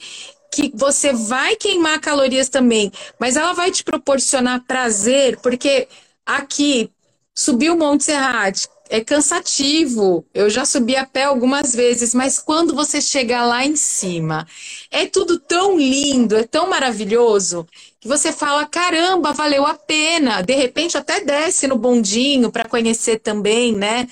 [0.53, 5.87] que você vai queimar calorias também, mas ela vai te proporcionar prazer, porque
[6.27, 6.90] aqui
[7.33, 10.26] subir o Monte Serrat, é cansativo.
[10.35, 14.46] Eu já subi a pé algumas vezes, mas quando você chega lá em cima,
[14.90, 17.66] é tudo tão lindo, é tão maravilhoso,
[18.00, 20.42] que você fala: caramba, valeu a pena.
[20.42, 24.09] De repente, até desce no bondinho para conhecer também, né?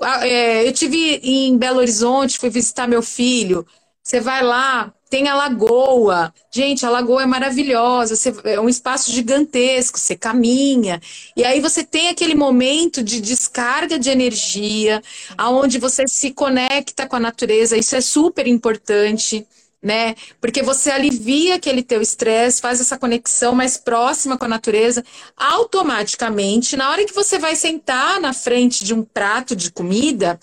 [0.00, 3.66] Ah, é, eu tive em Belo Horizonte, fui visitar meu filho.
[4.02, 6.34] Você vai lá, tem a lagoa.
[6.50, 11.00] Gente, a lagoa é maravilhosa, você, é um espaço gigantesco, você caminha.
[11.36, 15.00] E aí você tem aquele momento de descarga de energia,
[15.38, 17.76] aonde você se conecta com a natureza.
[17.76, 19.46] Isso é super importante.
[19.80, 20.14] Né?
[20.40, 25.04] Porque você alivia aquele teu estresse, faz essa conexão mais próxima com a natureza,
[25.36, 30.40] automaticamente, na hora que você vai sentar na frente de um prato de comida,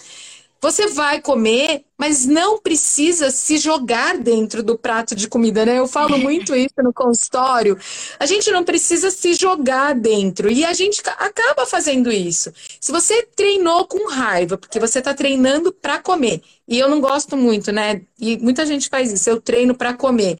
[0.61, 5.79] você vai comer, mas não precisa se jogar dentro do prato de comida, né?
[5.79, 7.77] Eu falo muito isso no consultório.
[8.19, 12.53] A gente não precisa se jogar dentro e a gente acaba fazendo isso.
[12.79, 17.35] Se você treinou com raiva, porque você está treinando para comer, e eu não gosto
[17.35, 18.01] muito, né?
[18.19, 20.37] E muita gente faz isso, eu treino para comer.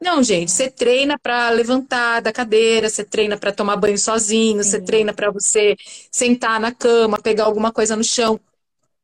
[0.00, 4.70] Não, gente, você treina para levantar da cadeira, você treina para tomar banho sozinho, Sim.
[4.70, 5.76] você treina para você
[6.10, 8.40] sentar na cama, pegar alguma coisa no chão.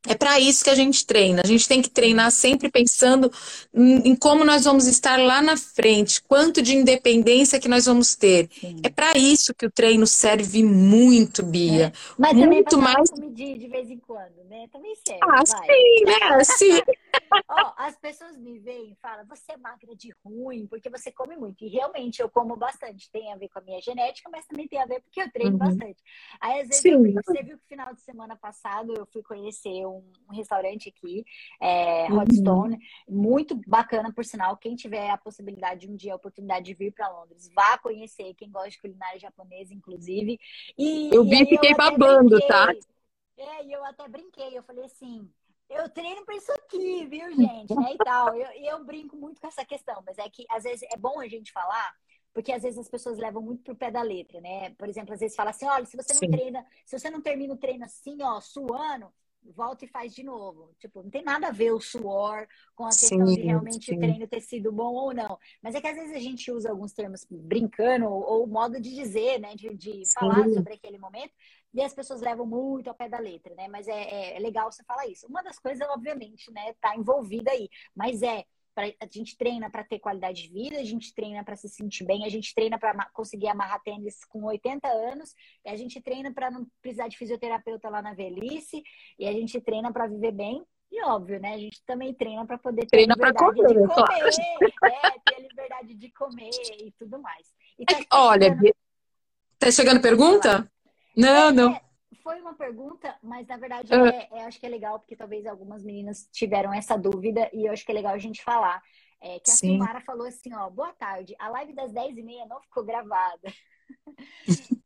[0.07, 1.43] É para isso que a gente treina.
[1.43, 3.33] A gente tem que treinar sempre pensando
[3.75, 8.49] em como nós vamos estar lá na frente, quanto de independência que nós vamos ter.
[8.61, 8.77] Sim.
[8.83, 11.87] É para isso que o treino serve muito, Bia.
[11.87, 11.93] É.
[12.19, 14.67] Mas muito também mais de vez em quando, né?
[14.71, 15.21] Também serve.
[15.23, 15.67] Ah, vai.
[15.67, 16.45] sim, né?
[16.45, 16.81] Sim.
[17.49, 21.37] Oh, as pessoas me veem e falam: "Você é magra de ruim porque você come
[21.37, 21.65] muito".
[21.65, 23.11] E realmente eu como bastante.
[23.11, 25.53] Tem a ver com a minha genética, mas também tem a ver porque eu treino
[25.53, 25.59] uhum.
[25.59, 26.03] bastante.
[26.41, 30.05] Aí às vezes eu, você viu que final de semana passado eu fui conhecer um,
[30.29, 31.25] um restaurante aqui,
[31.61, 32.25] é, uhum.
[32.33, 34.57] Stone, muito bacana, por sinal.
[34.57, 38.35] Quem tiver a possibilidade de um dia, a oportunidade de vir para Londres, vá conhecer.
[38.35, 40.39] Quem gosta de culinária japonesa, inclusive.
[40.79, 42.73] E, eu vi e fiquei babando, tá?
[43.37, 44.57] É, e eu até brinquei.
[44.57, 45.29] Eu falei assim.
[45.69, 47.75] Eu treino para isso aqui, viu, gente?
[47.75, 48.37] Né, e tal.
[48.37, 51.27] Eu, eu brinco muito com essa questão, mas é que às vezes é bom a
[51.27, 51.95] gente falar
[52.35, 54.71] porque às vezes as pessoas levam muito pro pé da letra, né?
[54.71, 56.31] Por exemplo, às vezes fala assim, olha, se você não Sim.
[56.31, 59.07] treina, se você não termina o treino assim, ó, suando,
[59.53, 60.75] volta e faz de novo.
[60.79, 63.97] Tipo, não tem nada a ver o suor com a questão sim, de realmente sim.
[63.97, 65.39] o treino ter sido bom ou não.
[65.63, 68.95] Mas é que às vezes a gente usa alguns termos brincando ou, ou modo de
[68.95, 69.55] dizer, né?
[69.55, 71.33] De, de falar sobre aquele momento.
[71.73, 73.69] e as pessoas levam muito ao pé da letra, né?
[73.69, 75.27] Mas é, é, é legal você falar isso.
[75.27, 79.85] Uma das coisas, obviamente, né, tá envolvida aí, mas é Pra, a gente treina para
[79.85, 83.09] ter qualidade de vida, a gente treina para se sentir bem, a gente treina para
[83.13, 85.35] conseguir amarrar tênis com 80 anos,
[85.65, 88.83] e a gente treina para não precisar de fisioterapeuta lá na velhice,
[89.19, 90.65] e a gente treina para viver bem.
[90.91, 91.55] E óbvio, né?
[91.55, 94.95] A gente também treina para poder ter treina liberdade comer, de comer, claro.
[94.95, 97.49] é, ter a liberdade de comer e tudo mais.
[97.79, 98.75] E tá Olha, chegando...
[99.59, 100.71] tá chegando pergunta?
[101.17, 101.81] Não, é, não.
[102.25, 104.09] É, foi uma pergunta, mas na verdade ah.
[104.09, 107.73] é, é, acho que é legal, porque talvez algumas meninas tiveram essa dúvida e eu
[107.73, 108.83] acho que é legal a gente falar.
[109.21, 109.69] É, que a Sim.
[109.69, 113.53] Silmara falou assim, ó, boa tarde, a live das 10h30 não ficou gravada.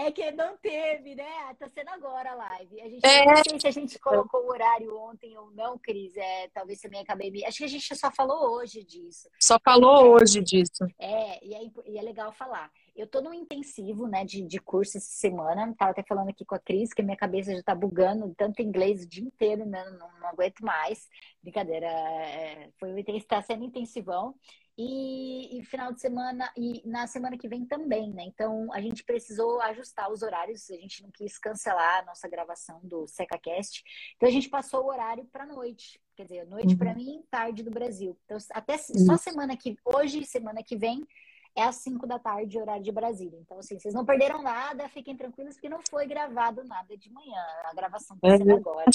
[0.00, 1.54] É que não teve, né?
[1.58, 2.80] Tá sendo agora a live.
[2.80, 3.26] A gente é...
[3.26, 6.16] não sei se a gente colocou o horário ontem ou não, Cris.
[6.16, 7.44] É, talvez também acabei.
[7.44, 9.28] Acho que a gente só falou hoje disso.
[9.38, 10.86] Só falou é, hoje disso.
[10.98, 12.70] É e, é, e é legal falar.
[13.00, 15.74] Eu tô num intensivo, né, de, de curso essa semana.
[15.74, 18.60] Tava até falando aqui com a Cris, que a minha cabeça já tá bugando tanto
[18.60, 19.82] inglês o dia inteiro, né?
[19.98, 21.08] Não, não aguento mais.
[21.42, 21.86] Brincadeira.
[21.86, 24.34] É, foi, está sendo intensivão.
[24.76, 28.24] E, e, final de semana, e na semana que vem também, né?
[28.24, 32.80] Então a gente precisou ajustar os horários, a gente não quis cancelar a nossa gravação
[32.82, 33.82] do SecaCast.
[34.16, 36.00] Então a gente passou o horário para noite.
[36.16, 36.78] Quer dizer, noite uhum.
[36.78, 38.16] para mim, tarde do Brasil.
[38.24, 41.06] Então, até só semana que hoje, semana que vem,
[41.54, 43.38] é às 5 da tarde, horário de Brasília.
[43.40, 47.42] Então, assim, vocês não perderam nada, fiquem tranquilos que não foi gravado nada de manhã.
[47.64, 48.90] A gravação está sendo agora.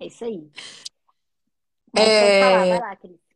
[0.00, 0.50] É isso aí.
[1.94, 2.40] é...
[2.40, 3.28] falar, vai lá, Cris.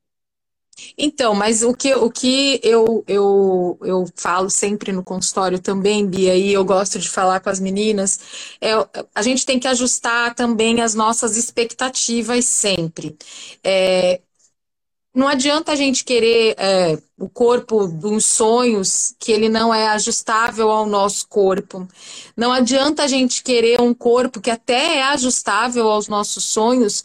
[0.97, 6.35] Então, mas o que, o que eu, eu, eu falo sempre no consultório também, Bia,
[6.35, 8.73] e eu gosto de falar com as meninas, é
[9.15, 13.17] a gente tem que ajustar também as nossas expectativas sempre.
[13.63, 14.21] É,
[15.15, 20.71] não adianta a gente querer é, o corpo dos sonhos que ele não é ajustável
[20.71, 21.87] ao nosso corpo.
[22.35, 27.05] Não adianta a gente querer um corpo que até é ajustável aos nossos sonhos,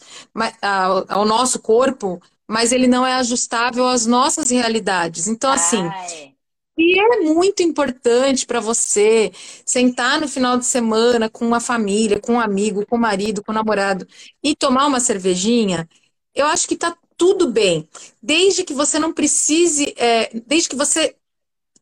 [0.62, 5.26] ao, ao nosso corpo, mas ele não é ajustável às nossas realidades.
[5.28, 6.32] Então, assim, Ai.
[6.78, 9.30] e é muito importante para você
[9.66, 13.44] sentar no final de semana com uma família, com um amigo, com o um marido,
[13.44, 14.08] com o um namorado
[14.42, 15.86] e tomar uma cervejinha.
[16.34, 17.86] Eu acho que tá tudo bem,
[18.22, 21.16] desde que você não precise, é, desde que você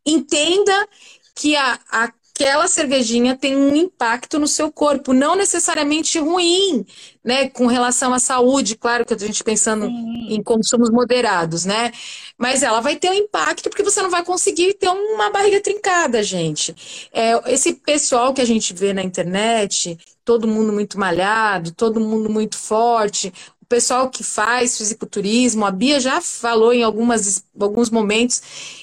[0.05, 0.89] entenda
[1.35, 6.87] que a, aquela cervejinha tem um impacto no seu corpo, não necessariamente ruim,
[7.23, 10.35] né, com relação à saúde, claro que a gente pensando Sim.
[10.35, 11.93] em consumos moderados, né?
[12.39, 16.23] Mas ela vai ter um impacto porque você não vai conseguir ter uma barriga trincada,
[16.23, 16.75] gente.
[17.13, 22.29] É, esse pessoal que a gente vê na internet, todo mundo muito malhado, todo mundo
[22.29, 23.33] muito forte,
[23.67, 28.41] o pessoal que faz fisiculturismo, a Bia já falou em algumas, alguns momentos,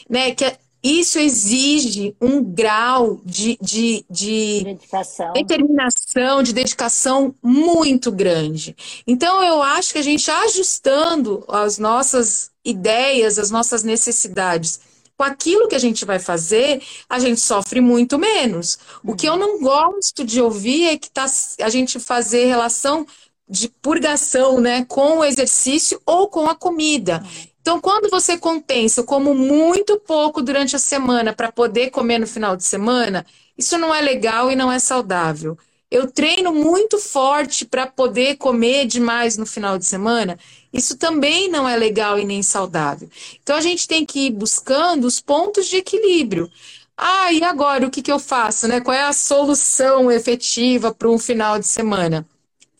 [0.09, 0.43] né, que
[0.83, 5.31] isso exige um grau de, de, de dedicação.
[5.31, 8.75] determinação, de dedicação muito grande.
[9.07, 14.81] Então, eu acho que a gente ajustando as nossas ideias, as nossas necessidades
[15.15, 18.77] com aquilo que a gente vai fazer, a gente sofre muito menos.
[19.05, 21.25] O que eu não gosto de ouvir é que tá,
[21.61, 23.05] a gente fazer relação
[23.49, 27.23] de purgação né, com o exercício ou com a comida.
[27.61, 32.57] Então, quando você compensa como muito pouco durante a semana para poder comer no final
[32.57, 33.25] de semana,
[33.57, 35.57] isso não é legal e não é saudável.
[35.89, 40.37] Eu treino muito forte para poder comer demais no final de semana,
[40.73, 43.07] isso também não é legal e nem saudável.
[43.41, 46.51] Então, a gente tem que ir buscando os pontos de equilíbrio.
[46.97, 48.67] Ah, e agora o que, que eu faço?
[48.67, 48.81] Né?
[48.81, 52.27] Qual é a solução efetiva para um final de semana?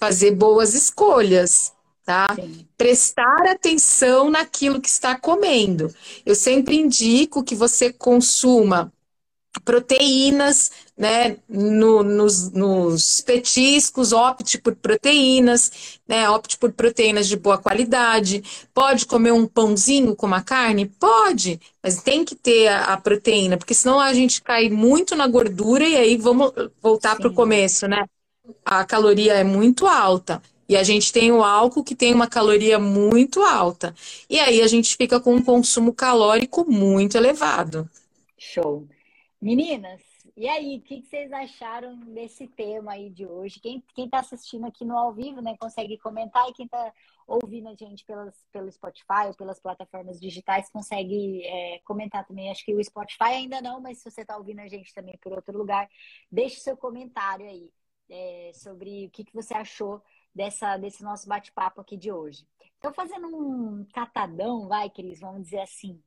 [0.03, 1.73] Fazer boas escolhas
[2.05, 2.35] tá?
[2.35, 2.67] Sim.
[2.77, 5.93] Prestar atenção naquilo que está comendo.
[6.25, 8.91] Eu sempre indico que você consuma
[9.63, 17.57] proteínas, né, no, nos, nos, petiscos, opte por proteínas, né, opte por proteínas de boa
[17.57, 18.43] qualidade.
[18.73, 20.87] Pode comer um pãozinho com uma carne?
[20.87, 25.27] Pode, mas tem que ter a, a proteína, porque senão a gente cai muito na
[25.27, 26.51] gordura e aí vamos
[26.81, 28.05] voltar para o começo, né?
[28.65, 30.41] A caloria é muito alta.
[30.67, 33.93] E a gente tem o álcool que tem uma caloria muito alta.
[34.29, 37.89] E aí a gente fica com um consumo calórico muito elevado.
[38.37, 38.87] Show.
[39.41, 40.01] Meninas,
[40.35, 43.59] e aí, o que, vocês acharam desse tema aí de hoje?
[43.59, 46.91] Quem está assistindo aqui no ao vivo, né, consegue comentar, e quem está
[47.27, 52.49] ouvindo a gente pelas, pelo Spotify ou pelas plataformas digitais consegue é, comentar também.
[52.49, 55.33] Acho que o Spotify ainda não, mas se você está ouvindo a gente também por
[55.33, 55.87] outro lugar,
[56.31, 57.69] deixe seu comentário aí
[58.09, 60.01] é, sobre o que, que você achou
[60.33, 62.47] dessa, desse nosso bate-papo aqui de hoje.
[62.77, 66.01] Então, fazendo um catadão, vai, Cris, vamos dizer assim.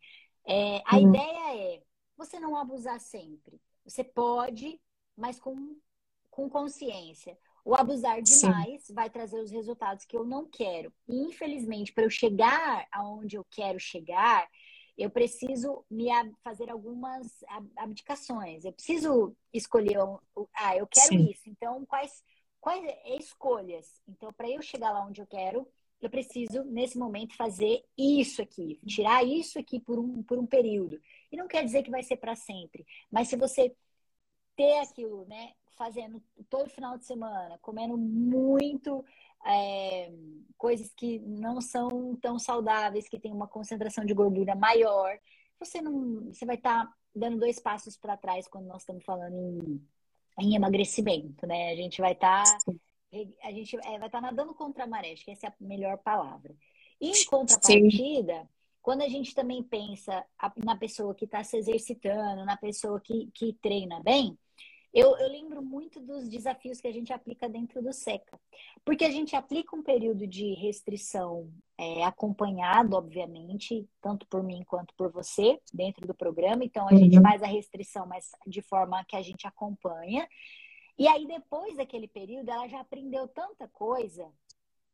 [0.47, 1.09] É, a uhum.
[1.09, 1.83] ideia é
[2.17, 3.61] você não abusar sempre.
[3.85, 4.81] Você pode,
[5.17, 5.77] mas com
[6.37, 7.37] com consciência.
[7.65, 8.95] O abusar demais Sim.
[8.95, 10.93] vai trazer os resultados que eu não quero.
[11.09, 14.47] E, infelizmente, para eu chegar aonde eu quero chegar,
[14.97, 16.07] eu preciso me
[16.43, 17.45] fazer algumas
[17.77, 18.65] abdicações.
[18.65, 19.99] Eu preciso escolher,
[20.55, 21.31] ah, eu quero Sim.
[21.31, 21.49] isso.
[21.49, 22.25] Então, quais,
[22.61, 22.83] quais
[23.19, 24.01] escolhas?
[24.09, 25.69] Então, para eu chegar lá onde eu quero,
[26.01, 31.01] eu preciso, nesse momento, fazer isso aqui, tirar isso aqui por um, por um período.
[31.31, 33.75] E não quer dizer que vai ser para sempre, mas se você
[34.55, 39.05] ter aquilo, né, fazendo todo final de semana, comendo muito
[39.47, 40.13] é,
[40.59, 45.19] coisas que não são tão saudáveis, que tem uma concentração de gordura maior,
[45.59, 49.35] você não, você vai estar tá dando dois passos para trás quando nós estamos falando
[49.35, 49.83] em,
[50.41, 51.71] em emagrecimento, né?
[51.71, 52.73] A gente vai estar tá,
[53.43, 55.55] a gente é, vai estar tá nadando contra a maré, acho que essa é a
[55.61, 56.55] melhor palavra.
[57.01, 58.49] E em contrapartida, Sim.
[58.83, 60.25] quando a gente também pensa
[60.57, 64.37] na pessoa que está se exercitando, na pessoa que, que treina bem,
[64.97, 68.41] eu, eu, lembro muito dos desafios que a gente aplica dentro do SECA,
[68.83, 74.95] porque a gente aplica um período de restrição é, acompanhado, obviamente, tanto por mim quanto
[74.95, 76.65] por você, dentro do programa.
[76.65, 76.99] Então, a uhum.
[76.99, 80.27] gente faz a restrição, mas de forma que a gente acompanha.
[80.99, 84.27] E aí, depois daquele período, ela já aprendeu tanta coisa.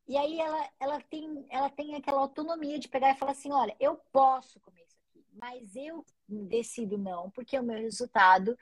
[0.05, 3.73] E aí, ela, ela, tem, ela tem aquela autonomia de pegar e falar assim: olha,
[3.79, 8.57] eu posso comer isso aqui, mas eu decido não, porque o meu resultado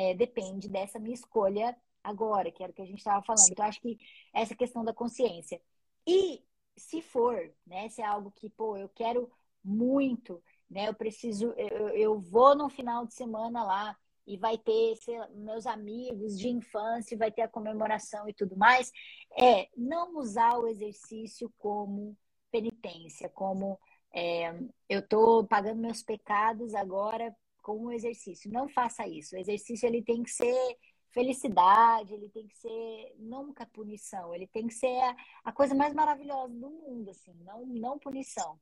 [0.00, 3.50] é, depende dessa minha escolha agora, que era o que a gente estava falando.
[3.50, 3.98] Então, acho que
[4.32, 5.60] essa questão da consciência.
[6.06, 6.42] E
[6.74, 9.30] se for, né, se é algo que, pô, eu quero
[9.62, 13.94] muito, né, eu preciso, eu, eu vou no final de semana lá
[14.26, 18.90] e vai ter sei, meus amigos de infância, vai ter a comemoração e tudo mais,
[19.38, 22.16] é não usar o exercício como
[22.50, 23.78] penitência, como
[24.14, 24.50] é,
[24.88, 28.50] eu estou pagando meus pecados agora com o exercício.
[28.50, 29.34] Não faça isso.
[29.34, 30.76] O exercício ele tem que ser
[31.10, 35.92] felicidade, ele tem que ser nunca punição, ele tem que ser a, a coisa mais
[35.92, 38.58] maravilhosa do mundo, assim, não, não punição.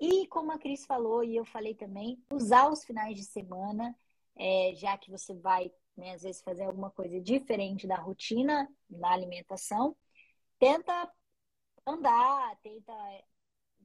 [0.00, 3.96] E como a Cris falou, e eu falei também, usar os finais de semana,
[4.36, 9.12] é, já que você vai, né, às vezes, fazer alguma coisa diferente da rotina na
[9.12, 9.96] alimentação,
[10.58, 11.12] tenta
[11.84, 12.92] andar, tenta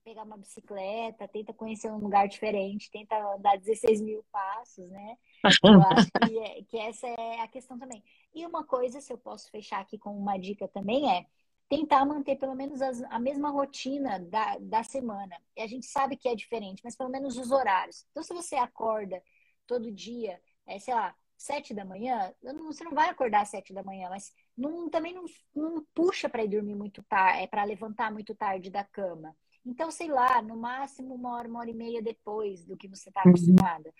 [0.03, 5.17] pegar uma bicicleta, tenta conhecer um lugar diferente, tenta andar 16 mil passos, né?
[5.63, 8.03] Eu acho que, é, que essa é a questão também.
[8.33, 11.25] E uma coisa, se eu posso fechar aqui com uma dica também, é
[11.69, 15.35] tentar manter pelo menos as, a mesma rotina da, da semana.
[15.57, 18.05] E a gente sabe que é diferente, mas pelo menos os horários.
[18.11, 19.21] Então, se você acorda
[19.65, 23.73] todo dia, é, sei lá, sete da manhã, não, você não vai acordar às sete
[23.73, 25.25] da manhã, mas não, também não,
[25.55, 29.35] não puxa para ir dormir muito tarde, é para levantar muito tarde da cama.
[29.65, 33.09] Então, sei lá, no máximo uma hora, uma hora e meia depois do que você
[33.09, 33.31] está uhum.
[33.31, 33.89] acostumada.
[33.89, 33.93] Uhum.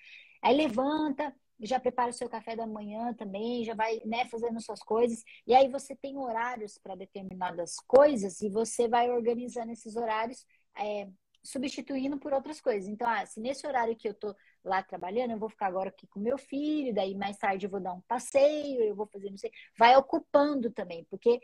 [0.44, 4.82] Aí levanta, já prepara o seu café da manhã também, já vai né, fazendo suas
[4.82, 5.24] coisas.
[5.48, 10.46] E aí você tem horários para determinadas coisas e você vai organizando esses horários,
[10.78, 11.08] é,
[11.44, 12.90] substituindo por outras coisas.
[12.90, 16.08] Então, ah, se nesse horário que eu tô lá trabalhando, eu vou ficar agora aqui
[16.08, 19.38] com meu filho, daí mais tarde eu vou dar um passeio, eu vou fazer não
[19.38, 21.42] sei, vai ocupando também, porque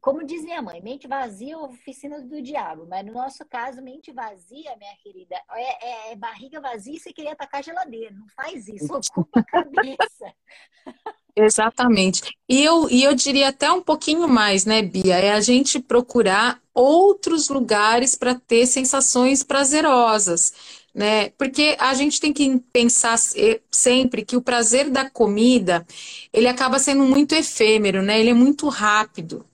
[0.00, 2.86] como diz minha mãe, mente vazia oficina do diabo.
[2.88, 7.12] Mas no nosso caso, mente vazia, minha querida, é, é, é barriga vazia e você
[7.12, 8.14] queria atacar a geladeira.
[8.14, 10.34] Não faz isso, ocupa a cabeça.
[11.36, 12.22] Exatamente.
[12.48, 15.16] E eu, e eu diria até um pouquinho mais, né, Bia?
[15.16, 20.52] É a gente procurar outros lugares para ter sensações prazerosas,
[20.94, 21.30] né?
[21.30, 23.18] Porque a gente tem que pensar
[23.70, 25.84] sempre que o prazer da comida,
[26.32, 28.20] ele acaba sendo muito efêmero, né?
[28.20, 29.44] Ele é muito rápido.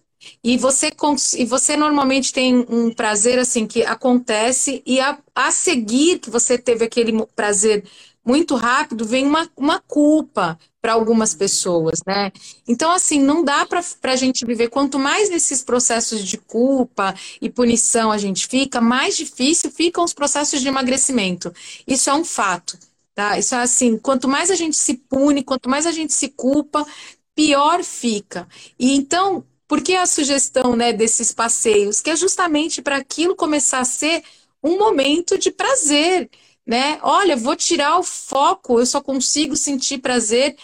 [0.43, 0.91] E você,
[1.37, 6.59] e você normalmente tem um prazer assim que acontece e a, a seguir que você
[6.59, 7.85] teve aquele prazer
[8.25, 12.31] muito rápido, vem uma, uma culpa para algumas pessoas, né?
[12.67, 14.69] Então, assim, não dá para a gente viver.
[14.69, 20.15] Quanto mais nesses processos de culpa e punição a gente fica, mais difícil ficam os
[20.15, 21.53] processos de emagrecimento.
[21.87, 22.79] Isso é um fato,
[23.15, 23.39] tá?
[23.39, 26.87] Isso é assim, quanto mais a gente se pune, quanto mais a gente se culpa,
[27.35, 28.47] pior fica.
[28.79, 32.01] E então, por que a sugestão né, desses passeios?
[32.01, 34.25] Que é justamente para aquilo começar a ser
[34.61, 36.29] um momento de prazer.
[36.67, 36.99] Né?
[37.03, 40.57] Olha, vou tirar o foco, eu só consigo sentir prazer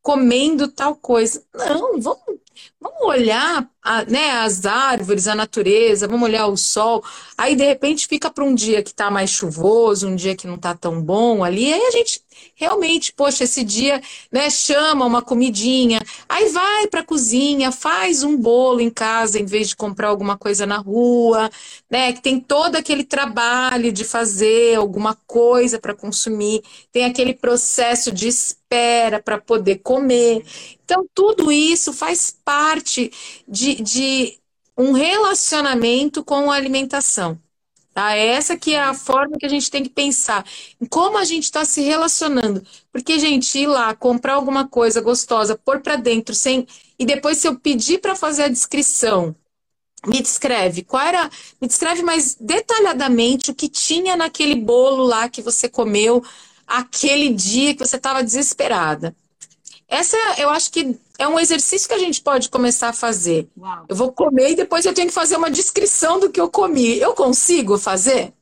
[0.00, 1.44] comendo tal coisa.
[1.54, 2.40] Não, vamos,
[2.84, 7.02] Vamos olhar a, né, as árvores, a natureza, vamos olhar o sol.
[7.36, 10.56] Aí, de repente, fica para um dia que está mais chuvoso, um dia que não
[10.56, 11.72] está tão bom ali.
[11.72, 12.20] Aí a gente
[12.54, 15.98] realmente, poxa, esse dia, né, chama uma comidinha.
[16.28, 20.36] Aí vai para a cozinha, faz um bolo em casa em vez de comprar alguma
[20.36, 21.50] coisa na rua,
[21.90, 22.12] né?
[22.12, 26.62] Que tem todo aquele trabalho de fazer alguma coisa para consumir,
[26.92, 30.44] tem aquele processo de espera para poder comer.
[30.84, 33.10] Então, tudo isso faz parte de,
[33.82, 34.38] de
[34.76, 37.38] um relacionamento com a alimentação.
[37.94, 38.16] Tá?
[38.16, 40.44] Essa que é a forma que a gente tem que pensar
[40.80, 42.64] em como a gente está se relacionando.
[42.90, 46.66] Porque, gente, ir lá, comprar alguma coisa gostosa, pôr para dentro, sem.
[46.98, 49.36] E depois, se eu pedir para fazer a descrição,
[50.06, 51.30] me descreve qual era.
[51.60, 56.22] Me descreve mais detalhadamente o que tinha naquele bolo lá que você comeu
[56.66, 59.14] aquele dia que você estava desesperada.
[59.88, 63.48] Essa eu acho que é um exercício que a gente pode começar a fazer.
[63.56, 63.86] Uau.
[63.88, 66.98] Eu vou comer e depois eu tenho que fazer uma descrição do que eu comi.
[66.98, 68.32] Eu consigo fazer?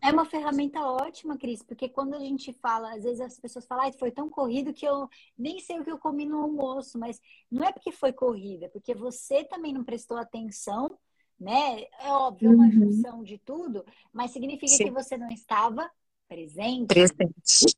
[0.00, 3.88] É uma ferramenta ótima, Cris, porque quando a gente fala, às vezes as pessoas falam,
[3.88, 7.20] ah, foi tão corrido que eu nem sei o que eu comi no almoço, mas
[7.50, 10.96] não é porque foi corrida, é porque você também não prestou atenção,
[11.38, 11.82] né?
[12.00, 12.70] É óbvio, é uma uhum.
[12.70, 14.84] junção de tudo, mas significa Sim.
[14.84, 15.90] que você não estava
[16.28, 16.86] presente.
[16.86, 17.76] Presente.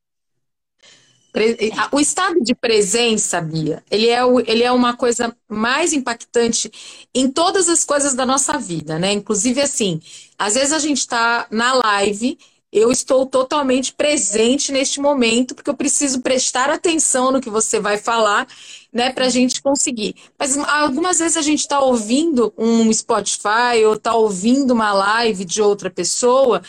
[1.93, 6.70] O estado de presença, Bia, ele é, o, ele é uma coisa mais impactante
[7.14, 9.12] em todas as coisas da nossa vida, né?
[9.12, 10.01] Inclusive, assim,
[10.39, 12.37] às vezes a gente está na live,
[12.72, 17.99] eu estou totalmente presente neste momento, porque eu preciso prestar atenção no que você vai
[17.99, 18.47] falar,
[18.93, 20.14] né, para a gente conseguir.
[20.38, 25.62] Mas algumas vezes a gente está ouvindo um Spotify ou está ouvindo uma live de
[25.62, 26.62] outra pessoa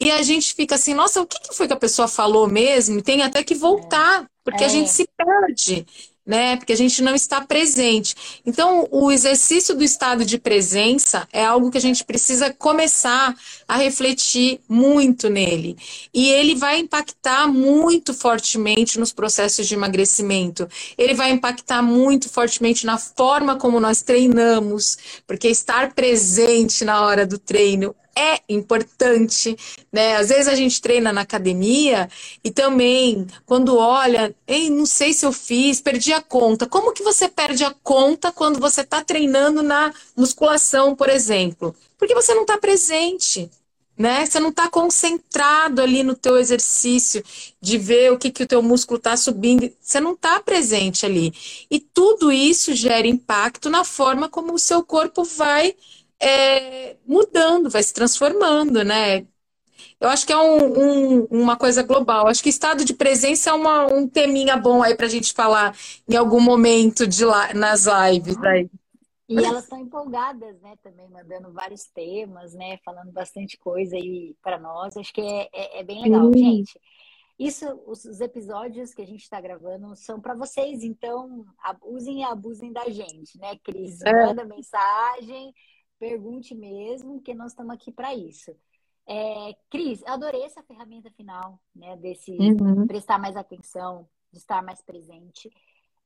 [0.00, 2.98] e a gente fica assim, nossa, o que, que foi que a pessoa falou mesmo?
[2.98, 4.66] E tem até que voltar, porque é.
[4.66, 5.86] a gente se perde
[6.30, 6.56] né?
[6.56, 8.14] Porque a gente não está presente.
[8.46, 13.34] Então, o exercício do estado de presença é algo que a gente precisa começar
[13.66, 15.76] a refletir muito nele.
[16.14, 20.68] E ele vai impactar muito fortemente nos processos de emagrecimento.
[20.96, 27.26] Ele vai impactar muito fortemente na forma como nós treinamos, porque estar presente na hora
[27.26, 29.56] do treino é importante,
[29.92, 30.16] né?
[30.16, 32.08] Às vezes a gente treina na academia
[32.42, 36.66] e também quando olha, ei, não sei se eu fiz, perdi a conta.
[36.66, 41.74] Como que você perde a conta quando você está treinando na musculação, por exemplo?
[41.98, 43.50] Porque você não está presente.
[43.98, 44.24] Né?
[44.24, 47.22] Você não está concentrado ali no teu exercício
[47.60, 49.70] de ver o que, que o teu músculo está subindo.
[49.78, 51.34] Você não está presente ali.
[51.70, 55.76] E tudo isso gera impacto na forma como o seu corpo vai
[56.20, 59.26] é, mudando, vai se transformando, né?
[60.00, 62.26] Eu acho que é um, um, uma coisa global.
[62.26, 65.76] Acho que estado de presença é uma, um teminha bom aí para a gente falar
[66.08, 68.70] em algum momento de lá, nas lives aí.
[69.28, 70.74] E elas estão empolgadas, né?
[70.82, 72.78] Também mandando vários temas, né?
[72.84, 74.96] Falando bastante coisa aí para nós.
[74.96, 76.32] Acho que é, é, é bem legal, hum.
[76.32, 76.80] gente.
[77.38, 81.46] Isso, os, os, episódios que a gente está gravando são para vocês, então
[81.82, 84.02] usem e abusem da gente, né, Cris?
[84.02, 84.26] É.
[84.26, 85.54] Manda mensagem,
[86.00, 88.56] Pergunte mesmo, que nós estamos aqui para isso.
[89.06, 91.94] É, Cris, adorei essa ferramenta final, né?
[91.98, 92.86] Desse uhum.
[92.86, 95.50] prestar mais atenção, de estar mais presente.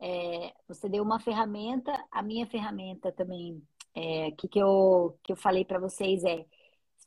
[0.00, 3.62] É, você deu uma ferramenta, a minha ferramenta também,
[3.94, 6.44] é, que, que, eu, que eu falei para vocês é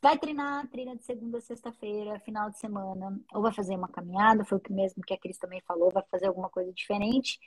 [0.00, 4.44] vai treinar, treina de segunda a sexta-feira, final de semana, ou vai fazer uma caminhada,
[4.44, 7.38] foi o mesmo que a Cris também falou, vai fazer alguma coisa diferente.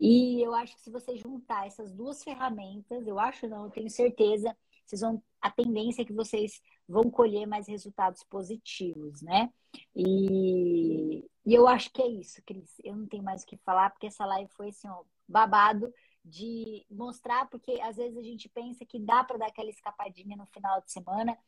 [0.00, 3.90] E eu acho que se você juntar essas duas ferramentas, eu acho não, eu tenho
[3.90, 4.56] certeza
[4.90, 9.50] vocês vão, a tendência é que vocês vão colher mais resultados positivos, né?
[9.94, 12.74] E, e eu acho que é isso, Cris.
[12.82, 15.92] Eu não tenho mais o que falar, porque essa live foi assim, ó, babado
[16.24, 20.46] de mostrar, porque às vezes a gente pensa que dá para dar aquela escapadinha no
[20.46, 21.38] final de semana,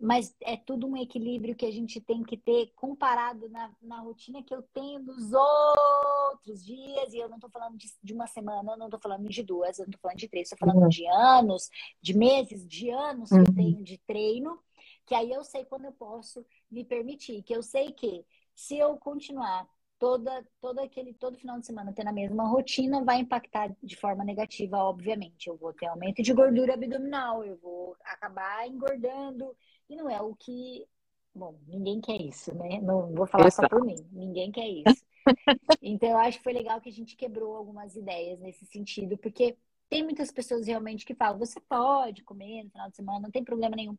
[0.00, 4.42] mas é tudo um equilíbrio que a gente tem que ter comparado na, na rotina
[4.42, 8.72] que eu tenho dos outros dias, e eu não estou falando de, de, uma semana,
[8.72, 10.88] eu não estou falando de duas, eu não estou falando de três, estou falando uhum.
[10.88, 11.68] de anos,
[12.00, 13.44] de meses, de anos uhum.
[13.44, 13.56] que eu uhum.
[13.56, 14.58] tenho de treino,
[15.04, 18.24] que aí eu sei quando eu posso me permitir, que eu sei que
[18.54, 23.18] se eu continuar toda, todo aquele todo final de semana tendo a mesma rotina vai
[23.18, 25.48] impactar de forma negativa, obviamente.
[25.48, 29.54] Eu vou ter aumento de gordura abdominal, eu vou acabar engordando,
[29.90, 30.86] e não é o que.
[31.34, 32.80] Bom, ninguém quer isso, né?
[32.80, 33.68] Não vou falar Exato.
[33.68, 33.96] só por mim.
[34.12, 35.04] Ninguém quer isso.
[35.82, 39.56] então, eu acho que foi legal que a gente quebrou algumas ideias nesse sentido, porque
[39.88, 43.44] tem muitas pessoas realmente que falam: você pode comer no final de semana, não tem
[43.44, 43.98] problema nenhum.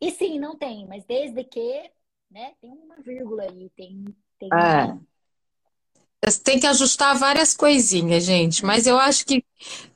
[0.00, 1.90] E sim, não tem, mas desde que,
[2.30, 4.04] né, tem uma vírgula aí, tem.
[4.38, 5.15] tem é.
[6.42, 9.44] Tem que ajustar várias coisinhas, gente, mas eu acho que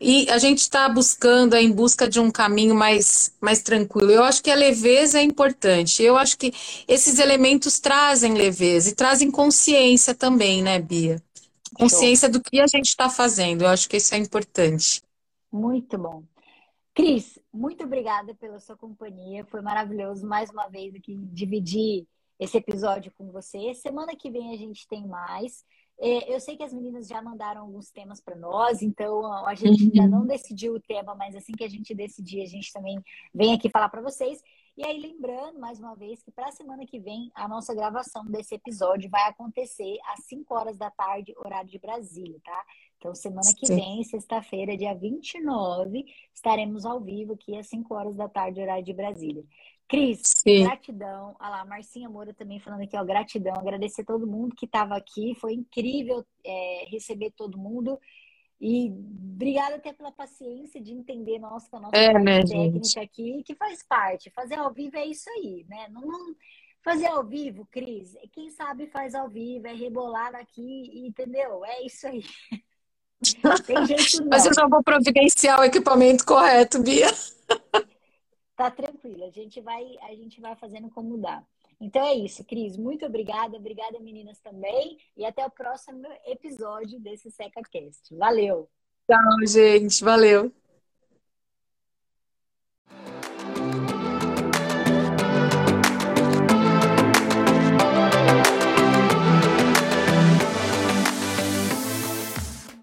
[0.00, 4.10] e a gente está buscando, é, em busca de um caminho mais, mais tranquilo.
[4.10, 6.02] Eu acho que a leveza é importante.
[6.02, 6.52] Eu acho que
[6.88, 11.22] esses elementos trazem leveza e trazem consciência também, né, Bia?
[11.74, 12.38] Consciência Show.
[12.38, 13.62] do que a gente está fazendo.
[13.62, 15.02] Eu acho que isso é importante.
[15.52, 16.24] Muito bom.
[16.94, 19.44] Cris, muito obrigada pela sua companhia.
[19.44, 22.06] Foi maravilhoso mais uma vez aqui dividir
[22.38, 23.74] esse episódio com você.
[23.74, 25.64] Semana que vem a gente tem mais.
[26.02, 29.84] É, eu sei que as meninas já mandaram alguns temas para nós, então a gente
[29.84, 29.90] uhum.
[29.94, 32.98] ainda não decidiu o tema, mas assim que a gente decidir, a gente também
[33.34, 34.42] vem aqui falar para vocês.
[34.78, 38.24] E aí, lembrando mais uma vez que para a semana que vem, a nossa gravação
[38.24, 42.64] desse episódio vai acontecer às 5 horas da tarde, horário de Brasília, tá?
[42.96, 43.76] Então, semana que Sim.
[43.76, 48.94] vem, sexta-feira, dia 29, estaremos ao vivo aqui às 5 horas da tarde, horário de
[48.94, 49.44] Brasília.
[49.90, 50.62] Cris, Sim.
[50.62, 51.34] gratidão.
[51.40, 53.54] Olha lá, Marcinha Moura também falando aqui, ó, gratidão.
[53.56, 55.34] Agradecer todo mundo que estava aqui.
[55.34, 57.98] Foi incrível é, receber todo mundo.
[58.60, 62.98] E obrigada até pela paciência de entender nossa, nossa é, né, técnica gente?
[63.00, 64.30] aqui, que faz parte.
[64.30, 65.88] Fazer ao vivo é isso aí, né?
[65.90, 66.36] Não, não,
[66.84, 71.64] fazer ao vivo, Cris, quem sabe faz ao vivo, é rebolar aqui, entendeu?
[71.64, 72.22] É isso aí.
[73.66, 74.28] Tem jeito não.
[74.28, 77.08] Mas eu já vou providenciar o equipamento correto, Bia.
[78.60, 81.42] Tá tranquilo, a gente vai, a gente vai fazendo como dá.
[81.80, 82.76] Então é isso, Cris.
[82.76, 83.56] Muito obrigada.
[83.56, 84.98] Obrigada, meninas, também.
[85.16, 88.14] E até o próximo episódio desse SecaCast.
[88.14, 88.68] Valeu!
[89.06, 90.04] Tchau, gente.
[90.04, 90.52] Valeu!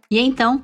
[0.09, 0.63] E então,